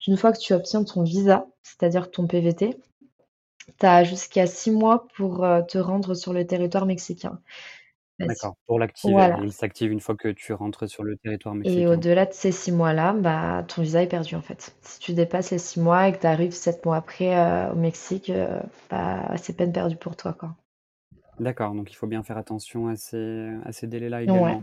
[0.00, 2.76] d'une fois que tu obtiens ton visa, c'est-à-dire ton PVT,
[3.78, 7.40] tu as jusqu'à six mois pour euh, te rendre sur le territoire mexicain.
[8.18, 9.12] D'accord, pour l'activer.
[9.14, 9.38] Voilà.
[9.42, 11.90] Il s'active une fois que tu rentres sur le territoire Et mexicain.
[11.92, 14.76] au-delà de ces six mois-là, bah, ton visa est perdu en fait.
[14.82, 17.76] Si tu dépasses les six mois et que tu arrives sept mois après euh, au
[17.76, 18.60] Mexique, euh,
[18.90, 20.54] bah, c'est peine perdue pour toi, quoi.
[21.38, 24.58] D'accord, donc il faut bien faire attention à ces, à ces délais-là Ouais.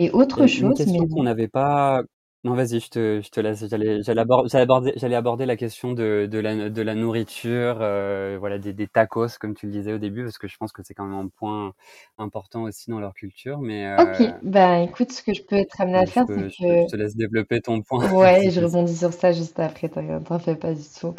[0.00, 2.02] Et autre Et une chose, mais question qu'on n'avait pas.
[2.44, 3.66] Non, vas-y, je te, je te laisse.
[3.68, 7.78] J'allais, j'allais aborder, j'allais aborder, j'allais aborder la question de, de la, de la nourriture,
[7.82, 10.72] euh, voilà, des, des tacos, comme tu le disais au début, parce que je pense
[10.72, 11.74] que c'est quand même un point
[12.16, 13.58] important aussi dans leur culture.
[13.60, 16.58] Mais ok, euh, bah écoute, ce que je peux être amenée à faire, c'est je
[16.66, 18.06] te, je que te laisse développer ton point.
[18.10, 21.14] ouais, je rebondis sur ça juste après, t'en fais pas du tout.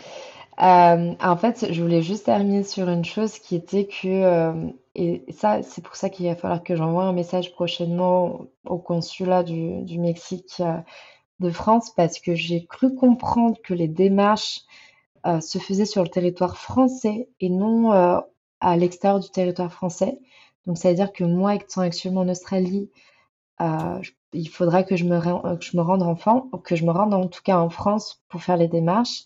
[0.61, 5.63] Euh, en fait, je voulais juste terminer sur une chose qui était que, et ça,
[5.63, 10.55] c'est pour ça qu'il va falloir que j'envoie un message prochainement au consulat du, Mexique
[10.59, 10.77] euh,
[11.39, 14.61] de France parce que j'ai cru comprendre que les démarches
[15.27, 18.19] euh, se faisaient sur le territoire français et non euh,
[18.61, 20.19] à l'extérieur du territoire français.
[20.67, 22.91] Donc, ça veut dire que moi, étant actuellement en Australie,
[24.33, 27.57] il faudra que je me, rende en Fran- que je me rende en tout cas
[27.59, 29.25] en France pour faire les démarches.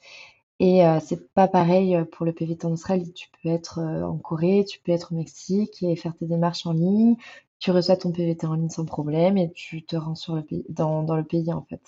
[0.59, 3.13] Et euh, c'est pas pareil euh, pour le PVT en Australie.
[3.13, 6.65] Tu peux être euh, en Corée, tu peux être au Mexique et faire tes démarches
[6.65, 7.15] en ligne.
[7.59, 10.65] Tu reçois ton PVT en ligne sans problème et tu te rends sur le pays,
[10.69, 11.81] dans, dans le pays en fait.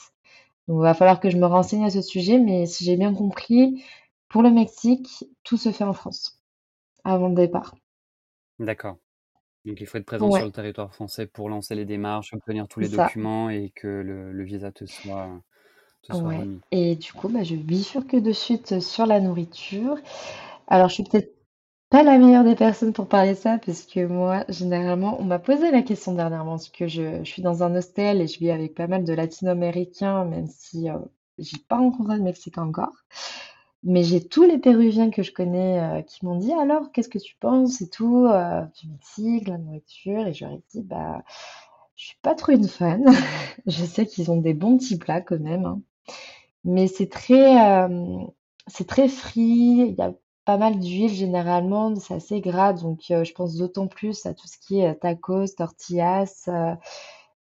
[0.68, 3.14] Donc, il va falloir que je me renseigne à ce sujet, mais si j'ai bien
[3.14, 3.84] compris,
[4.30, 6.42] pour le Mexique, tout se fait en France,
[7.06, 7.76] avant le départ.
[8.60, 8.98] D'accord.
[9.66, 12.80] Donc il faut être présent sur le territoire français pour lancer les démarches, obtenir tous
[12.82, 12.98] les ça.
[13.06, 15.42] documents et que le, le visa te soit,
[16.10, 16.48] Ouais.
[16.72, 19.98] Et du coup, bah, je bifurque de suite sur la nourriture.
[20.68, 21.34] Alors, je suis peut-être
[21.90, 25.40] pas la meilleure des personnes pour parler de ça, parce que moi, généralement, on m'a
[25.40, 28.52] posé la question dernièrement, parce que je, je suis dans un hostel et je vis
[28.52, 30.98] avec pas mal de latino-américains, même si euh,
[31.38, 33.06] j'ai pas rencontré de Mexicains encore.
[33.84, 37.20] Mais j'ai tous les Péruviens que je connais euh, qui m'ont dit alors, qu'est-ce que
[37.20, 41.24] tu penses et tout euh, du Mexique, la nourriture, et je leur ai dit bah
[41.98, 43.04] Je suis pas trop une fan.
[43.68, 45.82] Je sais qu'ils ont des bons petits plats quand même, hein.
[46.66, 48.26] Mais c'est très, euh,
[48.68, 49.42] c'est très frit.
[49.90, 50.14] Il y a
[50.46, 51.96] pas mal d'huile généralement.
[51.98, 52.74] C'est assez gras.
[52.74, 56.50] Donc, euh, je pense d'autant plus à tout ce qui est euh, tacos, tortillas.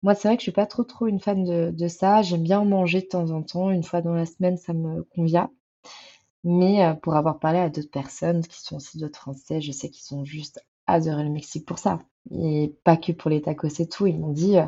[0.04, 2.22] Moi, c'est vrai que je suis pas trop trop une fan de, de ça.
[2.22, 3.72] J'aime bien en manger de temps en temps.
[3.72, 5.52] Une fois dans la semaine, ça me convient.
[6.44, 10.06] Mais pour avoir parlé à d'autres personnes qui sont aussi d'autres Français, je sais qu'ils
[10.06, 12.00] sont juste adoré le Mexique pour ça.
[12.32, 14.08] Et pas que pour les tacos et tout.
[14.08, 14.66] Ils m'ont dit, euh,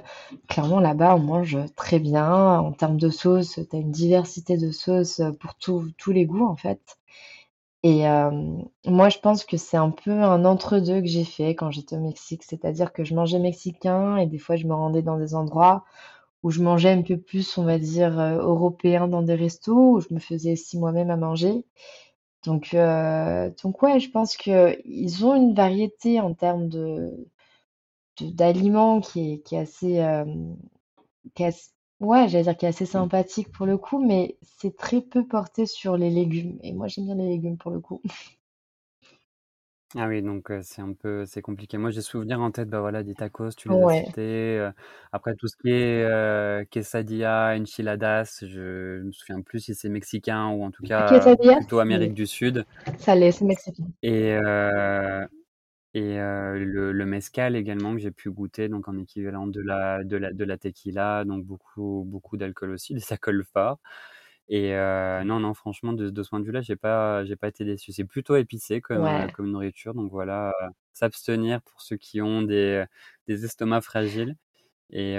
[0.49, 2.59] clairement, là-bas, on mange très bien.
[2.59, 6.55] En termes de sauce, tu as une diversité de sauces pour tous les goûts, en
[6.57, 6.97] fait.
[7.83, 8.31] Et euh,
[8.87, 11.99] moi, je pense que c'est un peu un entre-deux que j'ai fait quand j'étais au
[12.01, 12.43] Mexique.
[12.43, 15.85] C'est-à-dire que je mangeais mexicain et des fois, je me rendais dans des endroits
[16.43, 19.99] où je mangeais un peu plus, on va dire, euh, européen dans des restos, où
[19.99, 21.65] je me faisais aussi moi-même à manger.
[22.45, 27.27] Donc, euh, donc ouais, je pense qu'ils ont une variété en termes de,
[28.21, 30.25] d'aliments qui est, qui est assez, euh,
[31.35, 35.01] qui est ouais, j'allais dire qui est assez sympathique pour le coup, mais c'est très
[35.01, 36.59] peu porté sur les légumes.
[36.63, 38.01] Et moi, j'aime bien les légumes pour le coup.
[39.97, 41.77] Ah oui, donc c'est un peu c'est compliqué.
[41.77, 44.69] Moi, j'ai souvenir en tête, bah, voilà, des tacos, tu les as cités,
[45.13, 50.63] après tout ce qui est, quesadilla, enchiladas, je me souviens plus si c'est mexicain ou
[50.63, 52.65] en tout cas, plutôt Amérique du Sud
[52.99, 53.85] ça l'est, c'est mexicain.
[54.03, 54.35] et
[55.93, 60.17] et le le mezcal également que j'ai pu goûter donc en équivalent de la de
[60.17, 63.79] la de la tequila, donc beaucoup beaucoup d'alcool aussi, ça colle fort.
[64.49, 64.71] Et
[65.25, 67.91] non, non, franchement, de, de ce point de vue-là, j'ai pas, j'ai pas été déçu.
[67.91, 70.53] C'est plutôt épicé comme, comme nourriture, donc voilà,
[70.93, 72.85] s'abstenir pour ceux qui ont des,
[73.27, 74.35] des estomacs fragiles.
[74.91, 75.17] Et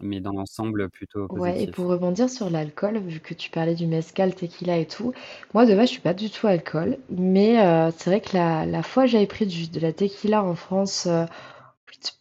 [0.00, 3.86] mais dans l'ensemble, plutôt Ouais, et pour rebondir sur l'alcool, vu que tu parlais du
[3.88, 5.12] mezcal, tequila et tout,
[5.54, 7.56] moi de base je suis pas du tout alcool, mais
[7.96, 11.24] c'est vrai que la, la fois j'avais pris du, de la tequila en France, euh,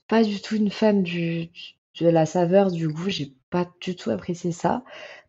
[0.07, 1.49] pas du tout une fan du,
[1.99, 4.83] de la saveur, du goût, j'ai pas du tout apprécié ça.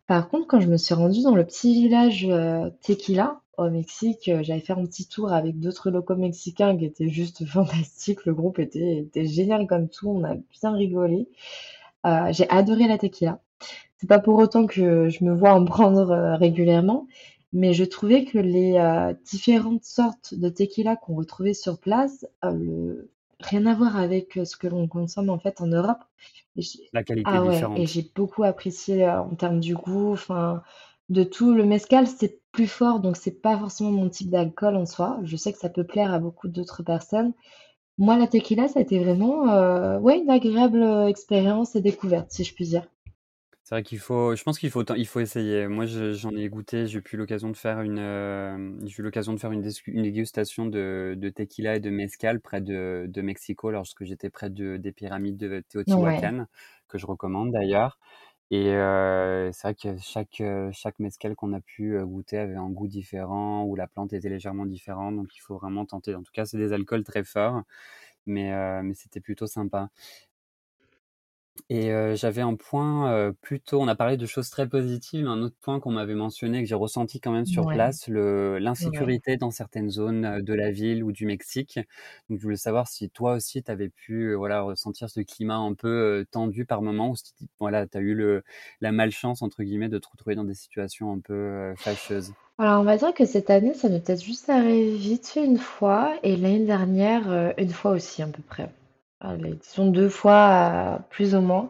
[0.06, 4.28] Par contre, quand je me suis rendue dans le petit village euh, Tequila au Mexique,
[4.28, 8.24] euh, j'avais fait un petit tour avec d'autres locaux mexicains qui étaient juste fantastiques.
[8.24, 11.28] Le groupe était, génial comme tout, on a bien rigolé.
[12.06, 13.40] Euh, j'ai adoré la tequila.
[13.98, 17.06] C'est pas pour autant que je me vois en prendre régulièrement,
[17.52, 18.78] mais je trouvais que les
[19.24, 24.66] différentes sortes de tequila qu'on retrouvait sur place, le, Rien à voir avec, ce que
[24.66, 26.02] l'on consomme en fait en Europe
[26.92, 27.86] La qualité ah ouais et différente.
[27.86, 30.62] j'ai beaucoup apprécié, heu, en termes du goût, enfin,
[31.08, 31.52] de tout.
[31.54, 35.18] Le mezcal, c'est plus fort, donc c'est pas forcément mon type d'alcool en soi.
[35.24, 37.32] Je sais que ça peut plaire à beaucoup d'autres personnes.
[37.98, 42.44] Moi, la tequila, ça a été vraiment, heu, ouais, une agréable, expérience et découverte, si
[42.44, 42.86] je puis dire.
[43.68, 45.66] C'est vrai qu'il faut, je pense qu'il faut, il faut essayer.
[45.66, 49.40] Moi, j'en ai goûté, j'ai eu l'occasion de faire une, euh, j'ai eu l'occasion de
[49.40, 54.04] faire une, une dégustation de, de, tequila et de mezcal près de, de Mexico lorsque
[54.04, 56.46] j'étais près de, des pyramides de Teotihuacan,
[56.86, 57.98] que je recommande d'ailleurs.
[58.52, 60.40] Et euh, c'est vrai que chaque,
[60.72, 64.28] chaque mezcal qu'on a pu euh, goûter avait un goût différent ou la plante était
[64.28, 65.16] légèrement différente.
[65.16, 66.14] Donc il faut vraiment tenter.
[66.14, 67.62] En tout cas, c'est des alcools très forts,
[68.26, 69.90] mais, euh, mais c'était plutôt sympa.
[71.68, 75.56] Et j'avais un point, plutôt on a parlé de choses très positives, mais un autre
[75.60, 79.90] point qu'on m'avait mentionné, que j'ai ressenti quand même sur place, le l'insécurité dans certaines
[79.90, 81.80] zones, de la ville ou du Mexique.
[82.28, 85.74] Donc je voulais savoir si toi aussi tu avais pu, voilà, ressentir ce climat un
[85.74, 88.42] peu, tendu par moments ou si voilà, tu as eu le
[88.80, 92.32] «la malchance» entre guillemets de te retrouver dans des situations un peu, fâcheuses?
[92.58, 95.58] Alors, on va dire que cette année, ça m'est peut-être juste arrivé vite fait une
[95.58, 98.70] fois et l'année dernière, une fois aussi à peu près.
[99.20, 101.68] Allez, disons 2 fois, heu, plus ou moins.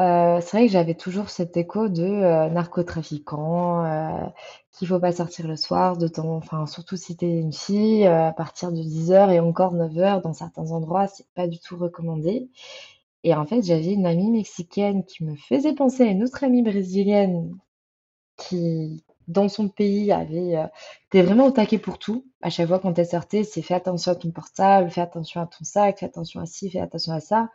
[0.00, 4.26] Heu, c'est vrai que j'avais toujours cet écho de, heu, narcotrafiquants, heu,
[4.72, 8.10] qu'il faut pas sortir le soir de temps enfin, surtout si tu une fille, heu,
[8.12, 11.58] à partir de dix heures et encore neuf heures dans certains endroits, c'est pas du
[11.60, 12.48] tout recommandé
[13.24, 16.62] et en fait, j'avais une amie mexicaine qui me faisait penser à une autre amie
[16.62, 17.58] brésilienne
[18.36, 20.66] qui, dans son pays, avait, heu,
[21.06, 22.26] était vraiment au taquet pour tout.
[22.42, 25.46] À chaque fois quand elle sortait, c'est: «Fais attention à ton portable, fais attention à
[25.46, 27.50] ton sac, fais attention à ci, fais attention à ça»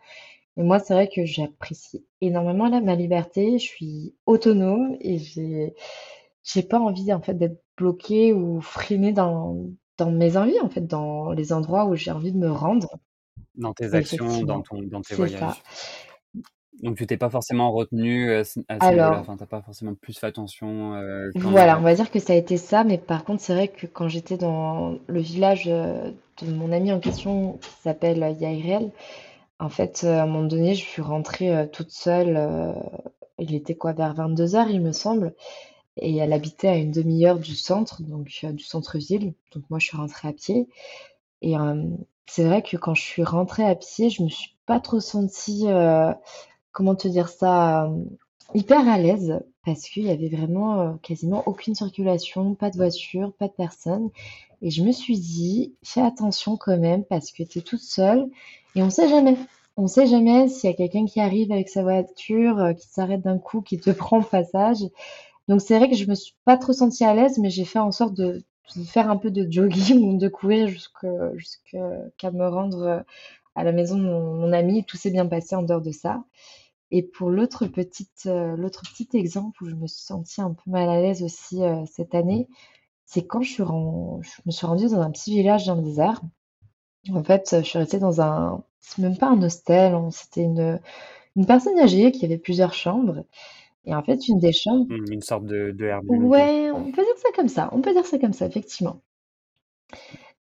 [0.57, 3.59] et moi, c'est vrai que j'apprécie énormément là ma liberté.
[3.59, 5.75] Je suis autonome et j'ai
[6.43, 9.57] j'ai pas envie, en fait, d'être bloquée ou freinée dans
[9.97, 12.89] dans mes envies, en fait, dans les endroits où j'ai envie de me rendre.
[13.55, 15.59] Dans tes actions, dans Effectivement, ton dans tes c'est ça.
[16.83, 20.27] Donc tu t'es pas forcément retenu à ce niveau-là, enfin, tu pas forcément plus fait
[20.27, 20.99] attention,
[21.35, 23.87] Voilà, on va dire que ça a été ça, mais par contre, c'est vrai que
[23.87, 28.91] quand j'étais dans le village, de mon ami en question qui s'appelle, Yairel,
[29.59, 32.75] en fait, à un moment donné, je suis rentrée, toute seule,
[33.39, 33.93] il était quoi?
[33.93, 35.33] Vers vingt-deux heures, il me semble
[35.97, 39.87] et elle habitait à une demi heure du centre, donc du centre-ville, donc moi, je
[39.87, 40.67] suis rentrée à pied
[41.41, 41.55] et
[42.27, 45.67] c'est vrai que quand je suis rentrée à pied, je me suis pas trop sentie,
[46.75, 47.87] comment te dire ça?
[47.87, 48.07] Hem,
[48.55, 53.33] hyper à l'aise parce qu'il y avait vraiment, heu, quasiment aucune circulation, pas de voiture,
[53.39, 54.09] pas de personne
[54.61, 58.27] et je me suis dit: «Fais attention quand même parce que tu es toute seule
[58.75, 59.37] et on sait jamais.
[59.77, 63.21] On sait jamais s'il y a quelqu'un qui arrive avec sa voiture, heu, qui s'arrête
[63.23, 64.79] d'un coup, qui te prend au passage».
[65.47, 67.79] Donc c'est vrai que je me suis pas trop sentie à l'aise, mais j'ai fait
[67.79, 68.43] en sorte de
[68.87, 73.03] faire un peu de jogging de courir jusqu'à me rendre,
[73.55, 74.83] à la maison de mon mon ami.
[74.85, 76.23] Tout s'est bien passé en dehors de ça.
[76.91, 80.71] Et pour l'autre petite, heu, l'autre petit exemple où je me suis sentie un peu
[80.71, 82.47] mal à l'aise aussi, heu, cette année,
[83.05, 85.83] c'est quand je suis ren je me suis rendue dans un petit village dans le
[85.83, 86.21] désert.
[87.13, 90.79] En fait, je suis restée dans un c'est même pas un hostel, on c'était une,
[91.37, 93.25] une personne âgée qui avait plusieurs chambres
[93.85, 96.33] et en fait, une des chambres Mmh, une sorte de de Airbnb.
[96.33, 99.01] ouais, on peut dire ça comme ça, on peut dire ça comme ça, effectivement.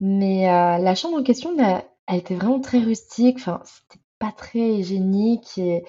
[0.00, 4.32] Mais heu, la chambre en question, bah, elle était vraiment très rustique, enfin, c'était pas
[4.32, 5.84] très hygiénique et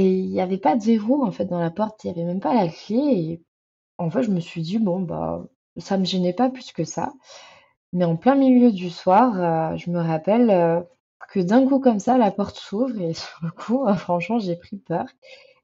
[0.00, 2.24] et il y avait pas de verrou, en fait, dans la porte, il y avait
[2.24, 2.96] même pas la clé.
[2.96, 3.42] Et
[3.98, 5.46] en fait, je me suis dit: «Bon, bah,
[5.78, 7.14] ça me gênait pas plus que ça».
[7.92, 10.84] Mais en plein milieu du soir, heu, je me rappelle, heu,
[11.32, 13.00] que d'un coup comme ça, la porte s'ouvre.
[13.00, 15.06] Et sur le coup, heu, franchement, j'ai pris peur.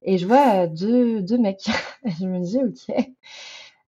[0.02, 1.68] Et je vois, 2- 2 mecs.
[2.20, 2.94] Je me dis: «OK».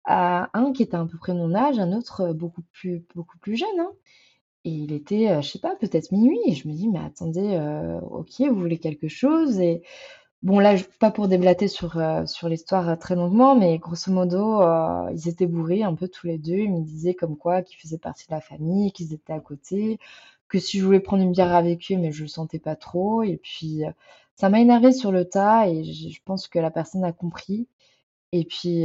[0.07, 3.81] Un qui était à peu près mon âge, un autre, beaucoup plus beaucoup plus jeune,
[3.81, 3.93] hein.
[4.65, 6.41] Et il était, je sais pas, peut-être minuit.
[6.47, 7.59] Et je me dis: «Mais attendez,
[8.11, 9.83] OK, vous voulez quelque chose?» et
[10.45, 14.63] bon là, pas pour déblater sur, heu, sur l'histoire, heu, très longuement, mais grosso modo,
[14.63, 16.55] heu, ils étaient bourrés un peu tous les 2.
[16.59, 19.99] Ils me disaient comme quoi qu'ils faisaient partie de la famille, qu'ils étaient à côté,
[20.49, 23.23] que si je voulais prendre une bière avec eux, mais je le sentais pas trop
[23.25, 23.83] et puis,
[24.37, 27.69] ça m'a énervée sur le tas et je pense que la personne a compris
[28.33, 28.85] et puis,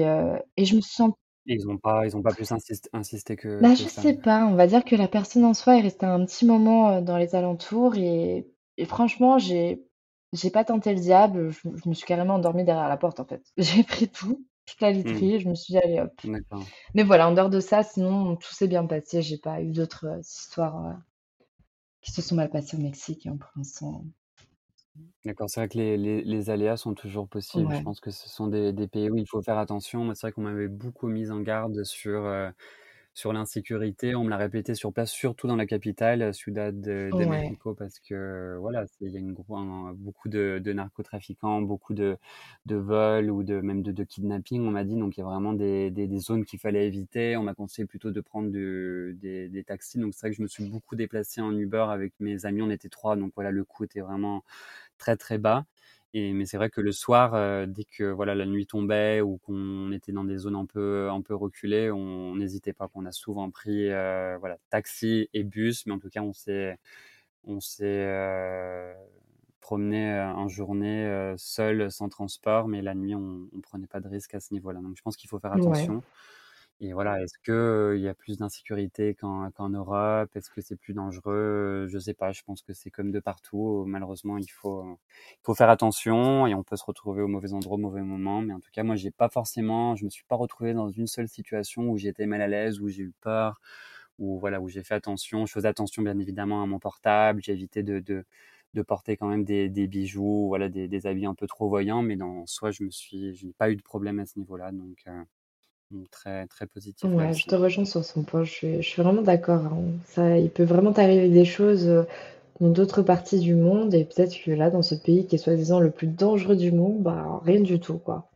[0.58, 1.14] et je me sens
[1.48, 4.06] Et ils ont pas ils ont pas plus insist insisté que bah, que je ça?
[4.06, 7.02] sais pas, on va dire que la personne en soi est restée un petit moment,
[7.02, 8.48] dans les alentours et
[8.78, 9.84] et franchement, j'ai
[10.34, 13.26] j'ai pas tenté le diable, je je me suis carrément endormie derrière la porte, en
[13.26, 13.44] fait.
[13.58, 15.30] J'ai pris tout, toute la Mmh.
[15.32, 16.14] literie, je me suis dit: «Allez hop».
[16.24, 16.70] D'accord.
[16.96, 20.06] Mais voilà, en dehors de ça, sinon tout s'est bien passé, j'ai pas eu d'autres,
[20.08, 20.96] heu, histoires, heu,
[22.02, 23.26] qui se sont mal passées au Mexique,
[23.56, 24.04] l'instant.
[25.26, 27.74] D'accord, c'est vrai que les les les aléas sont toujours possibles.
[27.74, 30.14] Je pense que ce sont des des pays où il faut faire attention.
[30.14, 32.52] C'est vrai qu'on m'avait beaucoup mis en garde sur, heu,
[33.20, 34.16] sur l'insécurité.
[34.16, 37.54] On me l'a répété sur place, surtout dans la capitale, heu, Ciudad de de ouais,
[37.54, 41.94] México, parce que voilà, il y a une gros un beaucoup de de narcotrafiquants, beaucoup
[41.94, 42.18] de
[42.66, 44.96] de vols ou de même de de kidnapping, on m'a dit.
[44.96, 47.36] Donc il y a vraiment des des des zones qu'il fallait éviter.
[47.38, 50.00] On m'a conseillé plutôt de prendre du des des taxis.
[50.00, 52.62] Donc c'est vrai que je me suis beaucoup déplacé en Uber avec mes amis.
[52.62, 54.44] On était 3, donc voilà, le coût était vraiment
[54.98, 55.66] très, très bas
[56.14, 59.38] et mais c'est vrai que le soir, heu, dès que voilà la nuit tombait ou
[59.40, 62.90] qu'on était dans des zones un peu un peu reculées, on n'hésitait pas.
[62.96, 66.78] On a souvent pris, heu, voilà, taxi et bus, mais en tout cas on s'est
[67.46, 68.94] on s'est, heu,
[69.62, 74.00] promené, heu, en journée, heu, seul, sans transport, mais la nuit on on prenait pas
[74.02, 74.82] de risques à ce niveau-là.
[74.82, 76.04] Donc je pense qu'il faut faire ouais, attention.
[76.82, 80.30] Et voilà, est-ce que, il y a plus d'insécurité qu'en qu'en Europe?
[80.36, 81.88] Est-ce que c'est plus dangereux?
[81.90, 84.96] Je sais pas, je pense que c'est comme de partout, malheureusement, il faut, heu,
[85.34, 88.40] il faut faire attention et on peut se retrouver au mauvais endroit au mauvais moment.
[88.42, 91.08] Mais en tout cas, moi, j'ai pas forcément je me suis pas retrouvé dans une
[91.08, 93.60] seule situation où j'étais mal à l'aise, où j'ai eu peur,
[94.20, 95.46] où voilà, où j'ai fait attention.
[95.46, 97.42] Je faisais attention, bien évidemment, à mon portable.
[97.44, 98.24] J'ai évité de de
[98.76, 102.02] de porter quand même des des bijoux, voilà, des des habits un peu trop voyants,
[102.04, 104.72] mais dans soi, je me suis je n'ai pas eu de problème à ce niveau-là,
[104.72, 105.39] donc donc
[106.12, 109.22] très, très positif ouais, je te rejoins sur son point, je suis je suis vraiment
[109.22, 109.84] d'accord, hein.
[110.06, 112.06] Ça il peut vraiment t'arriver des choses, heu,
[112.62, 115.80] dans d'autres parties du monde et peut-être que là, dans ce pays qui est soi-disant
[115.82, 118.30] le plus dangereux du monde, bah, rien du tout, quoi.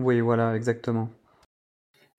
[0.00, 1.10] Oui, voilà, exactement.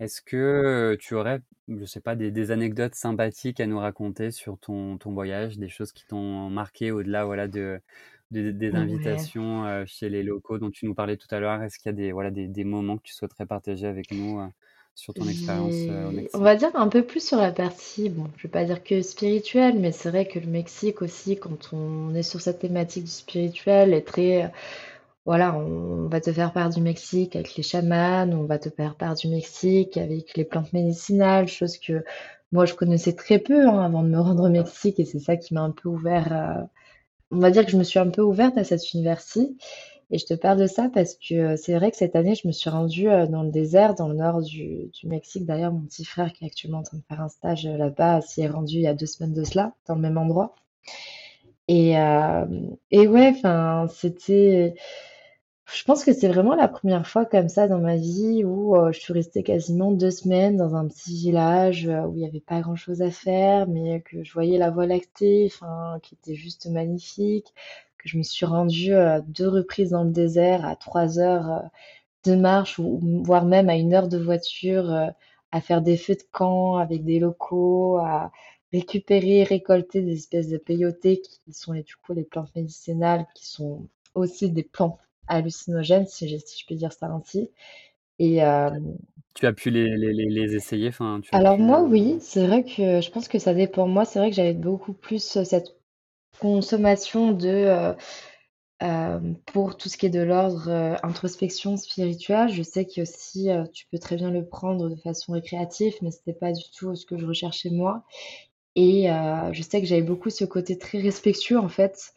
[0.02, 1.40] Est-ce que, heu, tu aurais,
[1.70, 5.70] je sais pas, des des anecdotes sympathiques à nous raconter sur ton ton voyage, des
[5.70, 7.80] choses qui t'ont marqué au-delà, voilà, de
[8.32, 11.62] de des invitations, chez les locaux dont tu nous parlais tout à l'heure?
[11.62, 14.42] Est-ce qu'il y a des, voilà, des des moments que tu souhaiterais partager avec nous,
[14.96, 18.44] sur ton expérience, J'ai on va dire un peu plus sur la partie, bon, je
[18.44, 22.24] vais pas dire que spirituelle, mais c'est vrai que le Mexique aussi, quand on est
[22.24, 24.52] sur cette thématique du spirituel, est très,
[25.26, 28.96] voilà, on va te faire part du Mexique avec les chamans, on va te faire
[28.96, 32.04] part du Mexique avec les plantes médicinales, chose que
[32.52, 35.38] moi je connaissais très peu, hein, avant de me rendre au Mexique et c'est ça
[35.38, 36.68] qui m'a un peu ouvert,
[37.32, 39.58] on va dire que je me suis un peu ouverte à cet univers-ci
[40.12, 42.48] et je te parle de ça parce que, heu, c'est vrai que cette année, je
[42.48, 45.46] me suis rendue, heu, dans le désert, dans le nord du Mexique.
[45.46, 48.22] D'ailleurs, mon petit frère qui est actuellement en train de faire un stage, heu, là-bas,
[48.22, 50.56] s'y est rendu il y a 2 semaines de cela, dans le même endroit
[51.68, 51.94] et
[52.92, 54.76] et ouais, enfin, c'était
[55.74, 58.92] Je pense que c'est vraiment la première fois comme ça dans ma vie où, heu,
[58.92, 62.40] je suis restée quasiment 2 semaines dans un petit village, heu, où il y avait
[62.42, 66.68] pas grand-chose à faire, mais que je voyais la Voie lactée, enfin, qui était juste
[66.70, 67.54] magnifique,
[67.98, 71.70] que je me suis rendue, à 2 reprises dans le désert à 3 heures, heu,
[72.32, 74.92] de marche ou voire même à une heure de voiture,
[75.52, 78.32] à faire des feux de camp avec des locaux, à
[78.74, 83.88] récupérer, récolter des espèces de peyotés qui sont du coup, les plantes médicinales qui sont
[84.16, 87.50] aussi des plantes hallucinogènes, si je si je peux dire ça ainsi
[88.20, 88.98] et hem
[89.36, 90.88] Tu as pu les les les les essayer?
[90.88, 93.54] Enfin, tu as alors pu, moi, heu oui, c'est vrai que je pense que ça
[93.54, 93.88] dépend.
[93.88, 95.76] Moi, c'est vrai que j'avais beaucoup plus, heu, cette
[96.40, 97.96] consommation de,
[99.46, 100.70] pour tout ce qui est de l'ordre,
[101.04, 102.50] introspection spirituelle.
[102.50, 106.34] Je sais qu'aussi, heu, tu peux très bien le prendre de façon récréative, mais c'était
[106.34, 108.04] pas du tout ce que je recherchais moi
[108.76, 109.08] et
[109.54, 112.14] je sais que j'avais beaucoup ce côté très respectueux, en fait,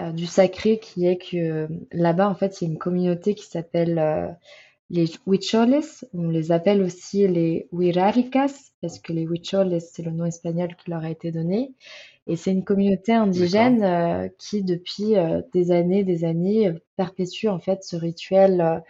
[0.00, 3.46] heu, du sacré qui est que, là-bas, en fait, il y a une communauté qui
[3.46, 4.28] s'appelle, heu,
[4.90, 5.80] les huicholes.
[6.14, 10.90] On les appelle aussi les huiráricas parce que les huicholes, c'est le nom espagnol qui
[10.90, 11.74] leur a été donné.
[12.26, 15.14] Et c'est une communauté indigène, qui depuis,
[15.52, 18.82] des années, des années, perpétue, en fait, ce rituel,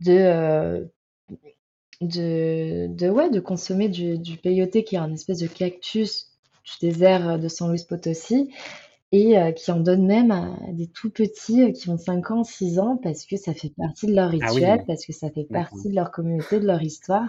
[0.00, 0.88] de,
[2.00, 6.28] de de ouais, de consommer du du peyoté qui est un espèce de cactus
[6.64, 8.50] du désert, de San Luis Potosí
[9.14, 12.44] et heu, qui en donnent même à des tout petits, heu, qui ont 5 ans,
[12.44, 15.44] 6 ans parce que ça fait partie de leur Ah rituel, parce que ça fait
[15.50, 15.86] d'accord.
[15.86, 17.28] partie de leur communauté, de leur histoire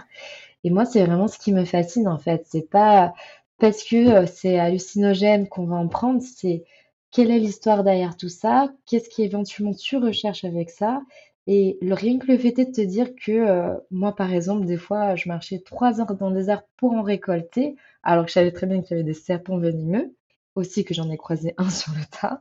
[0.64, 2.42] et moi, c'est vraiment ce qui me fascine, en fait.
[2.46, 3.14] C'est pas
[3.58, 6.64] parce que, heu, c'est hallucinogène qu'on va en prendre, c'est
[7.10, 8.70] quelle est l'histoire derrière tout ça?
[8.86, 11.02] Qu'est-ce qui éventuellement tu recherches avec ça?
[11.46, 14.66] Et le rien que le fait est de te dire que, heu, moi, par exemple,
[14.66, 18.34] des fois, je marchais 3 heures dans le désert pour en récolter, alors que je
[18.34, 20.14] savais très bien qu'il y avait des serpents venimeux,
[20.56, 22.40] aussi que j'en ai croisé un sur le tas.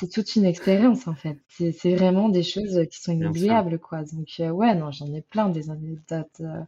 [0.00, 1.38] C'est toute une expérience, en fait.
[1.48, 4.04] C'est vraiment des choses, qui sont inoubliables, quoi.
[4.04, 6.64] Donc heu, ouais, non, j'en ai plein des anecdotes, heu,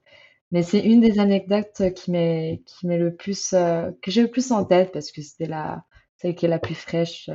[0.53, 4.31] mais c'est une des anecdotes, qui m'est qui m'est le plus, heu, que j'ai le
[4.31, 5.85] plus en tête parce que c'était la
[6.17, 7.31] celle qui est la plus fraîche,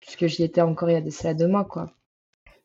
[0.00, 1.94] puisque j'y étais encore il y a de cela 2 mois, quoi.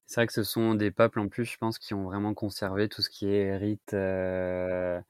[0.05, 2.89] C'est vrai que ce sont des peuples, en plus, je pense, qui ont vraiment conservé
[2.89, 5.01] tout ce qui est rites, heu,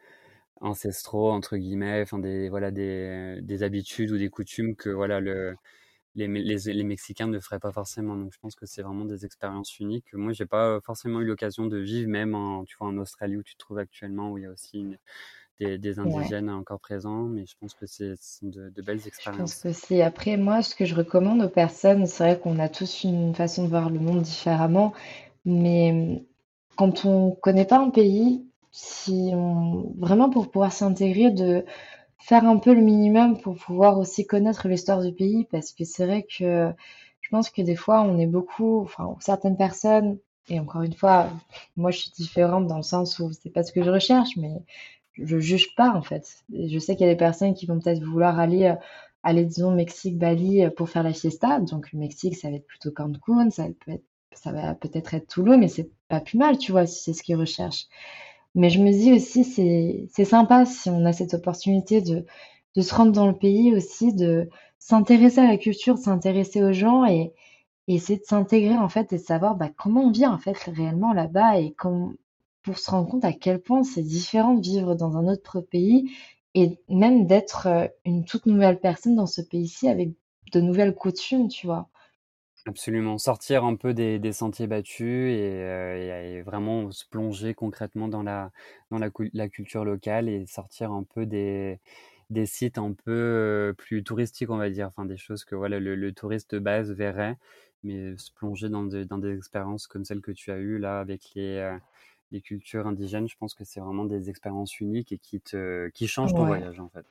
[0.65, 5.55] ancestraux, entre guillemets, enfin des voilà, des des habitudes ou des coutumes que voilà le
[6.15, 8.15] les les les Mexicains ne feraient pas forcément.
[8.17, 11.25] Donc je pense que c'est vraiment des expériences uniques que moi j'ai pas forcément eu
[11.25, 14.37] l'occasion de vivre, même en tu vois, en Australie où tu te trouves actuellement, où
[14.39, 14.97] il y a aussi une
[15.59, 18.81] des des Ouais, indigènes encore présents, mais je pense que c'est ce sont de de
[18.83, 19.55] belles je pense expériences.
[19.55, 23.33] qu'aussi après moi, ce que je recommande aux personnes, c'est vrai qu'on a tous une
[23.35, 24.93] façon de voir le monde différemment,
[25.45, 26.25] mais, mmh,
[26.75, 28.45] quand on connaît pas un pays,
[28.75, 31.65] si on vraiment pour pouvoir s'intégrer, de
[32.19, 36.05] faire un peu le minimum pour pouvoir aussi connaître l'histoire du pays parce que c'est
[36.05, 36.71] vrai que
[37.21, 40.19] je pense que des fois on est beaucoup enfin certaines personnes
[40.49, 41.29] et encore une fois,
[41.77, 44.51] moi je suis différente dans le sens où c'est pas ce que je recherche, mais
[45.13, 46.43] je juge pas en fait.
[46.53, 48.75] Et je sais qu'il y a des personnes qui vont peut-être vouloir aller, heu,
[49.23, 51.59] aller disons Mexique, Bali, heu, pour faire la fiesta.
[51.61, 55.27] Donc le Mexique, ça va être plutôt Cancún, ça peut être ça va peut-être être
[55.27, 56.85] Tulum, mais c'est pas plus mal, tu vois?
[56.87, 57.87] Si c'est ce qu'ils recherchent.
[58.55, 62.25] Mais je me dis aussi, c'est sympa si on a cette opportunité de
[62.75, 64.49] de se rendre dans le pays aussi, de
[64.79, 67.33] s'intéresser à la culture, s'intéresser aux gens et
[67.89, 70.57] et essayer de s'intégrer en fait et de savoir, bah, comment on vit en fait
[70.59, 71.75] réellement là-bas et
[72.63, 76.11] pour se rendre compte à quel point c'est différent de vivre dans un autre pays
[76.55, 80.11] et même d'être, heu, une toute nouvelle personne dans ce pays-ci avec
[80.53, 81.89] de nouvelles coutumes, tu vois?
[82.67, 87.53] Absolument, sortir un peu des des sentiers battus et heu et et vraiment se plonger
[87.53, 88.51] concrètement dans la
[88.89, 91.79] dans la cul la culture locale et sortir un peu des
[92.31, 93.11] des sites un peu,
[93.69, 94.87] heu, plus touristiques, on va dire.
[94.87, 97.37] Enfin, des choses que, voilà, le le touriste de base verrait,
[97.83, 100.99] mais se plonger dans des dans des expériences comme celles que tu as eues là
[100.99, 101.79] avec les, heu,
[102.31, 106.07] les cultures indigènes, je pense que c'est vraiment des expériences uniques et qui te qui
[106.07, 106.45] changent ton Ouais.
[106.45, 107.05] voyage, en fait.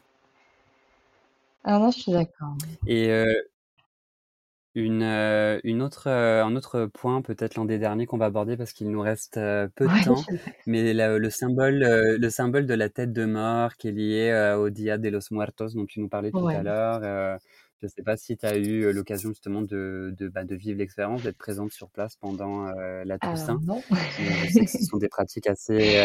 [1.63, 2.57] Ah non, je suis d'accord.
[2.87, 3.09] Et
[4.77, 8.57] Une, heu, une autre, heu, un autre point, peut-être l'un des derniers qu'on va aborder
[8.57, 10.27] parce qu'il nous reste, heu, peu de Ouais, temps,
[10.67, 14.31] mais le le symbole, heu, le symbole de la tête de mort qui est lié,
[14.33, 17.39] heu, au Dia de los Muertos dont tu nous parlais tout à l'heure, heu,
[17.81, 20.79] je ne sais pas si tu as eu, l'occasion justement de de, bah, de vivre
[20.79, 22.65] l'expérience, d'être présente sur place pendant,
[23.05, 23.61] la Toussaint?
[23.67, 23.85] non.
[24.19, 25.97] Je sais que ce sont des pratiques assez,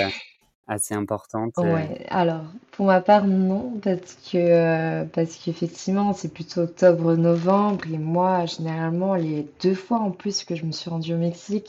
[0.70, 6.34] assez importantes et Ouais, alors pour ma part non parce que, heu, parce qu'effectivement c'est
[6.34, 11.14] plutôt octobre-novembre et moi généralement les 2 fois en plus que je me suis rendue
[11.14, 11.68] au Mexique,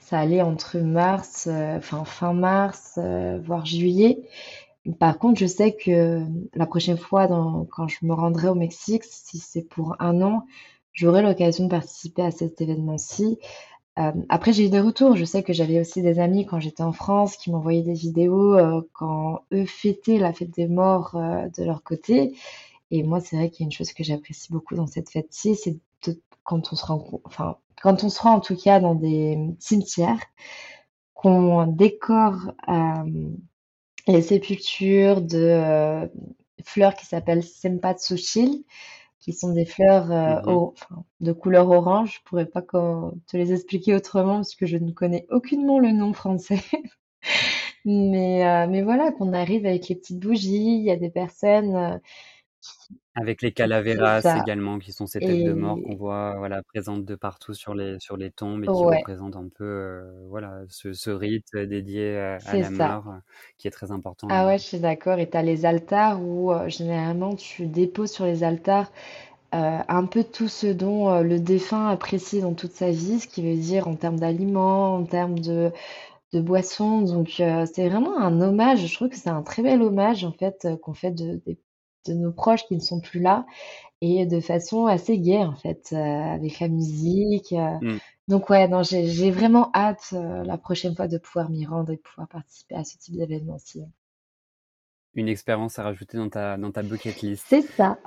[0.00, 2.98] ça allait entre mars, enfin fin mars,
[3.44, 4.18] voire juillet.
[4.98, 6.22] Par contre je sais que
[6.54, 7.28] la prochaine fois
[7.70, 10.44] quand je me rendrai au Mexique, si c'est pour un an,
[10.92, 13.38] j'aurai l'occasion de participer à cet événement-ci
[13.98, 15.16] Euh, après, j'ai eu des retours.
[15.16, 18.56] Je sais que j'avais aussi des amis quand j'étais en France qui m'envoyaient des vidéos
[18.56, 22.36] euh, quand eux fêtaient la fête des morts euh, de leur côté.
[22.90, 25.56] Et moi, c'est vrai qu'il y a une chose que j'apprécie beaucoup dans cette fête-ci,
[25.56, 25.78] c'est
[26.42, 30.20] quand on se rend, enfin, quand on se rend en tout cas dans des cimetières,
[31.14, 32.52] qu'on décore
[34.08, 36.10] les sépultures de
[36.64, 38.64] fleurs qui s'appellent Sempatsuchil,
[39.32, 40.72] qui sont des fleurs euh, mmh
[41.20, 42.14] de couleur orange.
[42.14, 46.12] Je pourrais pas te les expliquer autrement parce que je ne connais aucunement le nom
[46.12, 46.60] français.
[47.84, 51.76] mais, euh, mais voilà, qu'on arrive avec les petites bougies, il y a des personnes
[51.76, 51.98] euh,
[53.14, 57.14] avec les calaveras également, qui sont ces têtes de mort qu'on voit voilà, présentes de
[57.14, 61.10] partout sur les, sur les tombes et qui représentent un peu euh, voilà, ce, ce,
[61.10, 63.18] rite dédié à, la mort euh,
[63.58, 64.28] qui est très important.
[64.30, 65.18] Ah ouais, je suis d'accord.
[65.18, 68.90] Et tu as les altars où euh, généralement tu déposes sur les altars
[69.52, 73.60] un peu tout ce dont le défunt apprécie dans toute sa vie, ce qui veut
[73.60, 75.72] dire en termes d'aliments, en termes de,
[76.32, 77.00] de boissons.
[77.00, 78.86] Donc c'est vraiment un hommage.
[78.86, 81.58] Je trouve que c'est un très bel hommage en fait qu'on fait de, des
[82.06, 83.46] de nos proches qui ne sont plus là
[84.00, 87.52] et de façon assez gaie en fait, euh, avec la musique.
[87.52, 87.78] Euh.
[87.80, 87.98] Mmh.
[88.28, 91.96] Donc ouais, non, j'ai vraiment hâte euh, la prochaine fois de pouvoir m'y rendre et
[91.96, 93.82] de pouvoir participer à ce type d'événement aussi.
[95.14, 97.44] Une expérience à rajouter dans ta, dans ta bucket list.
[97.48, 97.98] C'est ça.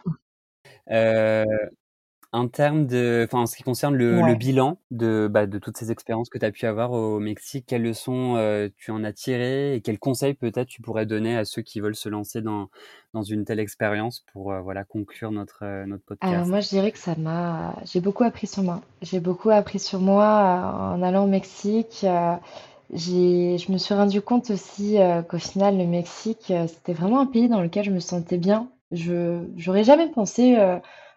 [2.33, 5.91] En termes de, enfin, en ce qui concerne le, bilan de, bah, de toutes ces
[5.91, 9.75] expériences que tu as pu avoir au Mexique, quelles leçons euh, tu en as tirées
[9.75, 12.69] et quels conseils peut-être tu pourrais donner à ceux qui veulent se lancer dans,
[13.13, 16.33] dans une telle expérience pour euh, voilà, conclure notre, euh, notre podcast?
[16.33, 18.81] Alors moi, je dirais que ça m'a, j'ai beaucoup appris sur moi.
[19.03, 22.03] J'ai beaucoup appris sur moi en allant au Mexique.
[22.03, 24.97] je me suis rendu compte aussi
[25.29, 28.69] qu'au final, le Mexique, c'était vraiment un pays dans lequel je me sentais bien.
[28.91, 30.57] Je, j'aurais jamais pensé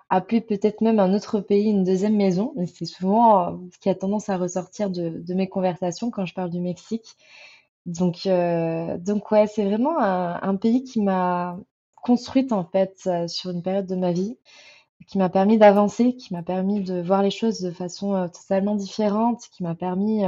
[0.08, 2.54] appeler peut-être même un autre pays une deuxième maison.
[2.66, 6.50] C'est souvent euh, ce qui a tendance à ressortir de, mes conversations quand je parle
[6.50, 7.16] du Mexique.
[7.86, 11.58] Donc, euh, donc ouais, c'est vraiment un, pays qui m'a
[11.96, 14.38] construite en fait euh, sur une période de ma vie,
[15.08, 19.42] qui m'a permis d'avancer, qui m'a permis de voir les choses de façon totalement différente,
[19.52, 20.24] qui m'a permis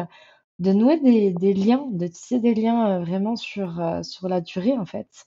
[0.61, 4.87] de nouer des, des, liens, de tisser des liens vraiment sur, sur la durée en
[4.87, 5.27] fait.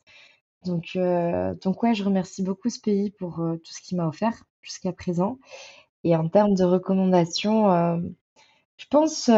[0.66, 4.08] Donc, euh, donc ouais, je remercie beaucoup ce pays pour euh, tout ce qu'il m'a
[4.08, 5.40] offert jusqu'à présent.
[6.04, 7.98] Et en termes de recommandations, euh,
[8.78, 9.30] je pense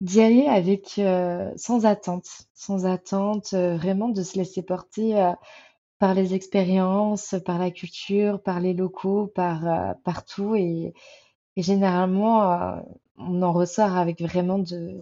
[0.00, 1.00] d'y aller avec
[1.56, 5.32] sans attente, sans attente, vraiment de se laisser porter
[5.98, 10.56] par les expériences, par la culture, par les locaux, par partout.
[10.56, 10.94] Et,
[11.56, 12.82] et généralement,
[13.16, 15.00] on en ressort avec vraiment de,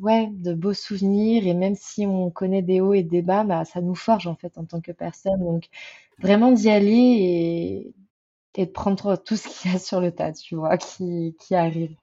[0.00, 1.46] ouais, de beaux souvenirs.
[1.46, 4.36] Et même si on connaît des hauts et des bas, bah, ça nous forge en
[4.36, 5.40] fait en tant que personne.
[5.40, 5.64] Donc
[6.18, 7.92] vraiment d'y aller
[8.56, 11.54] et, de prendre tout ce qu'il y a sur le tas, tu vois, qui, qui
[11.54, 11.94] arrive.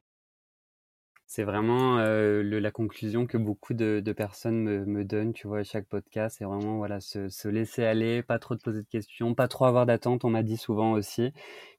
[1.25, 5.63] C'est vraiment euh, la conclusion que beaucoup de, personnes me, me, donnent, tu vois, à
[5.63, 6.35] chaque podcast.
[6.37, 9.65] C'est vraiment voilà, se, se, laisser aller, pas trop de poser de questions, pas trop
[9.65, 11.33] avoir d'attente, on m'a dit souvent aussi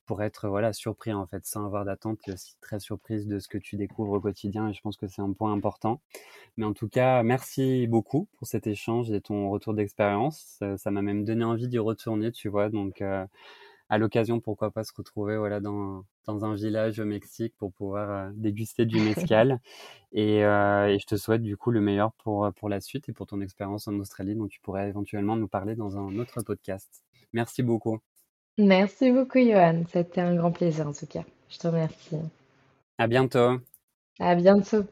[0.06, 3.48] pour être voilà surpris en fait sans avoir d'attente et aussi très surprise de ce
[3.48, 6.00] que tu découvres au quotidien et je pense que c'est un point important.
[6.56, 10.62] Mais en tout cas merci beaucoup pour cet échange et ton retour d'expérience.
[10.76, 12.68] Ça m'a même donné envie d'y retourner tu vois.
[12.70, 13.26] Donc euh,
[13.88, 18.10] à l'occasion pourquoi pas se retrouver voilà dans, dans un village au Mexique pour pouvoir
[18.10, 19.60] euh, déguster du mezcal.
[20.16, 23.12] Et, euh, et, je te souhaite du coup le meilleur pour pour la suite et
[23.12, 27.02] pour ton expérience en Australie dont tu pourrais éventuellement nous parler dans un autre podcast.
[27.32, 27.98] Merci beaucoup
[28.58, 29.82] Merci beaucoup, Johan.
[29.92, 31.24] C'était un grand plaisir en tout cas.
[31.48, 32.16] Je te remercie.
[32.98, 33.60] À bientôt.
[34.20, 34.84] À bientôt.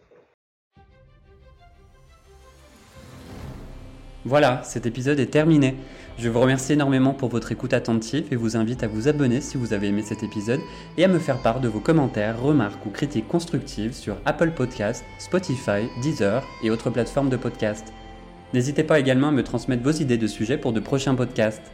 [4.25, 5.75] Voilà, cet épisode est terminé.
[6.19, 9.57] Je vous remercie énormément pour votre écoute attentive et vous invite à vous abonner si
[9.57, 10.61] vous avez aimé cet épisode
[10.97, 15.05] et à me faire part de vos commentaires, remarques ou critiques constructives sur Apple Podcasts,
[15.19, 17.93] Spotify, Deezer et autres plateformes de podcast.
[18.55, 21.73] N'hésitez pas également à me transmettre vos idées de sujets pour de prochains podcasts.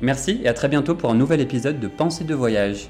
[0.00, 2.88] Merci et à très bientôt pour un nouvel épisode de Pensée de voyage.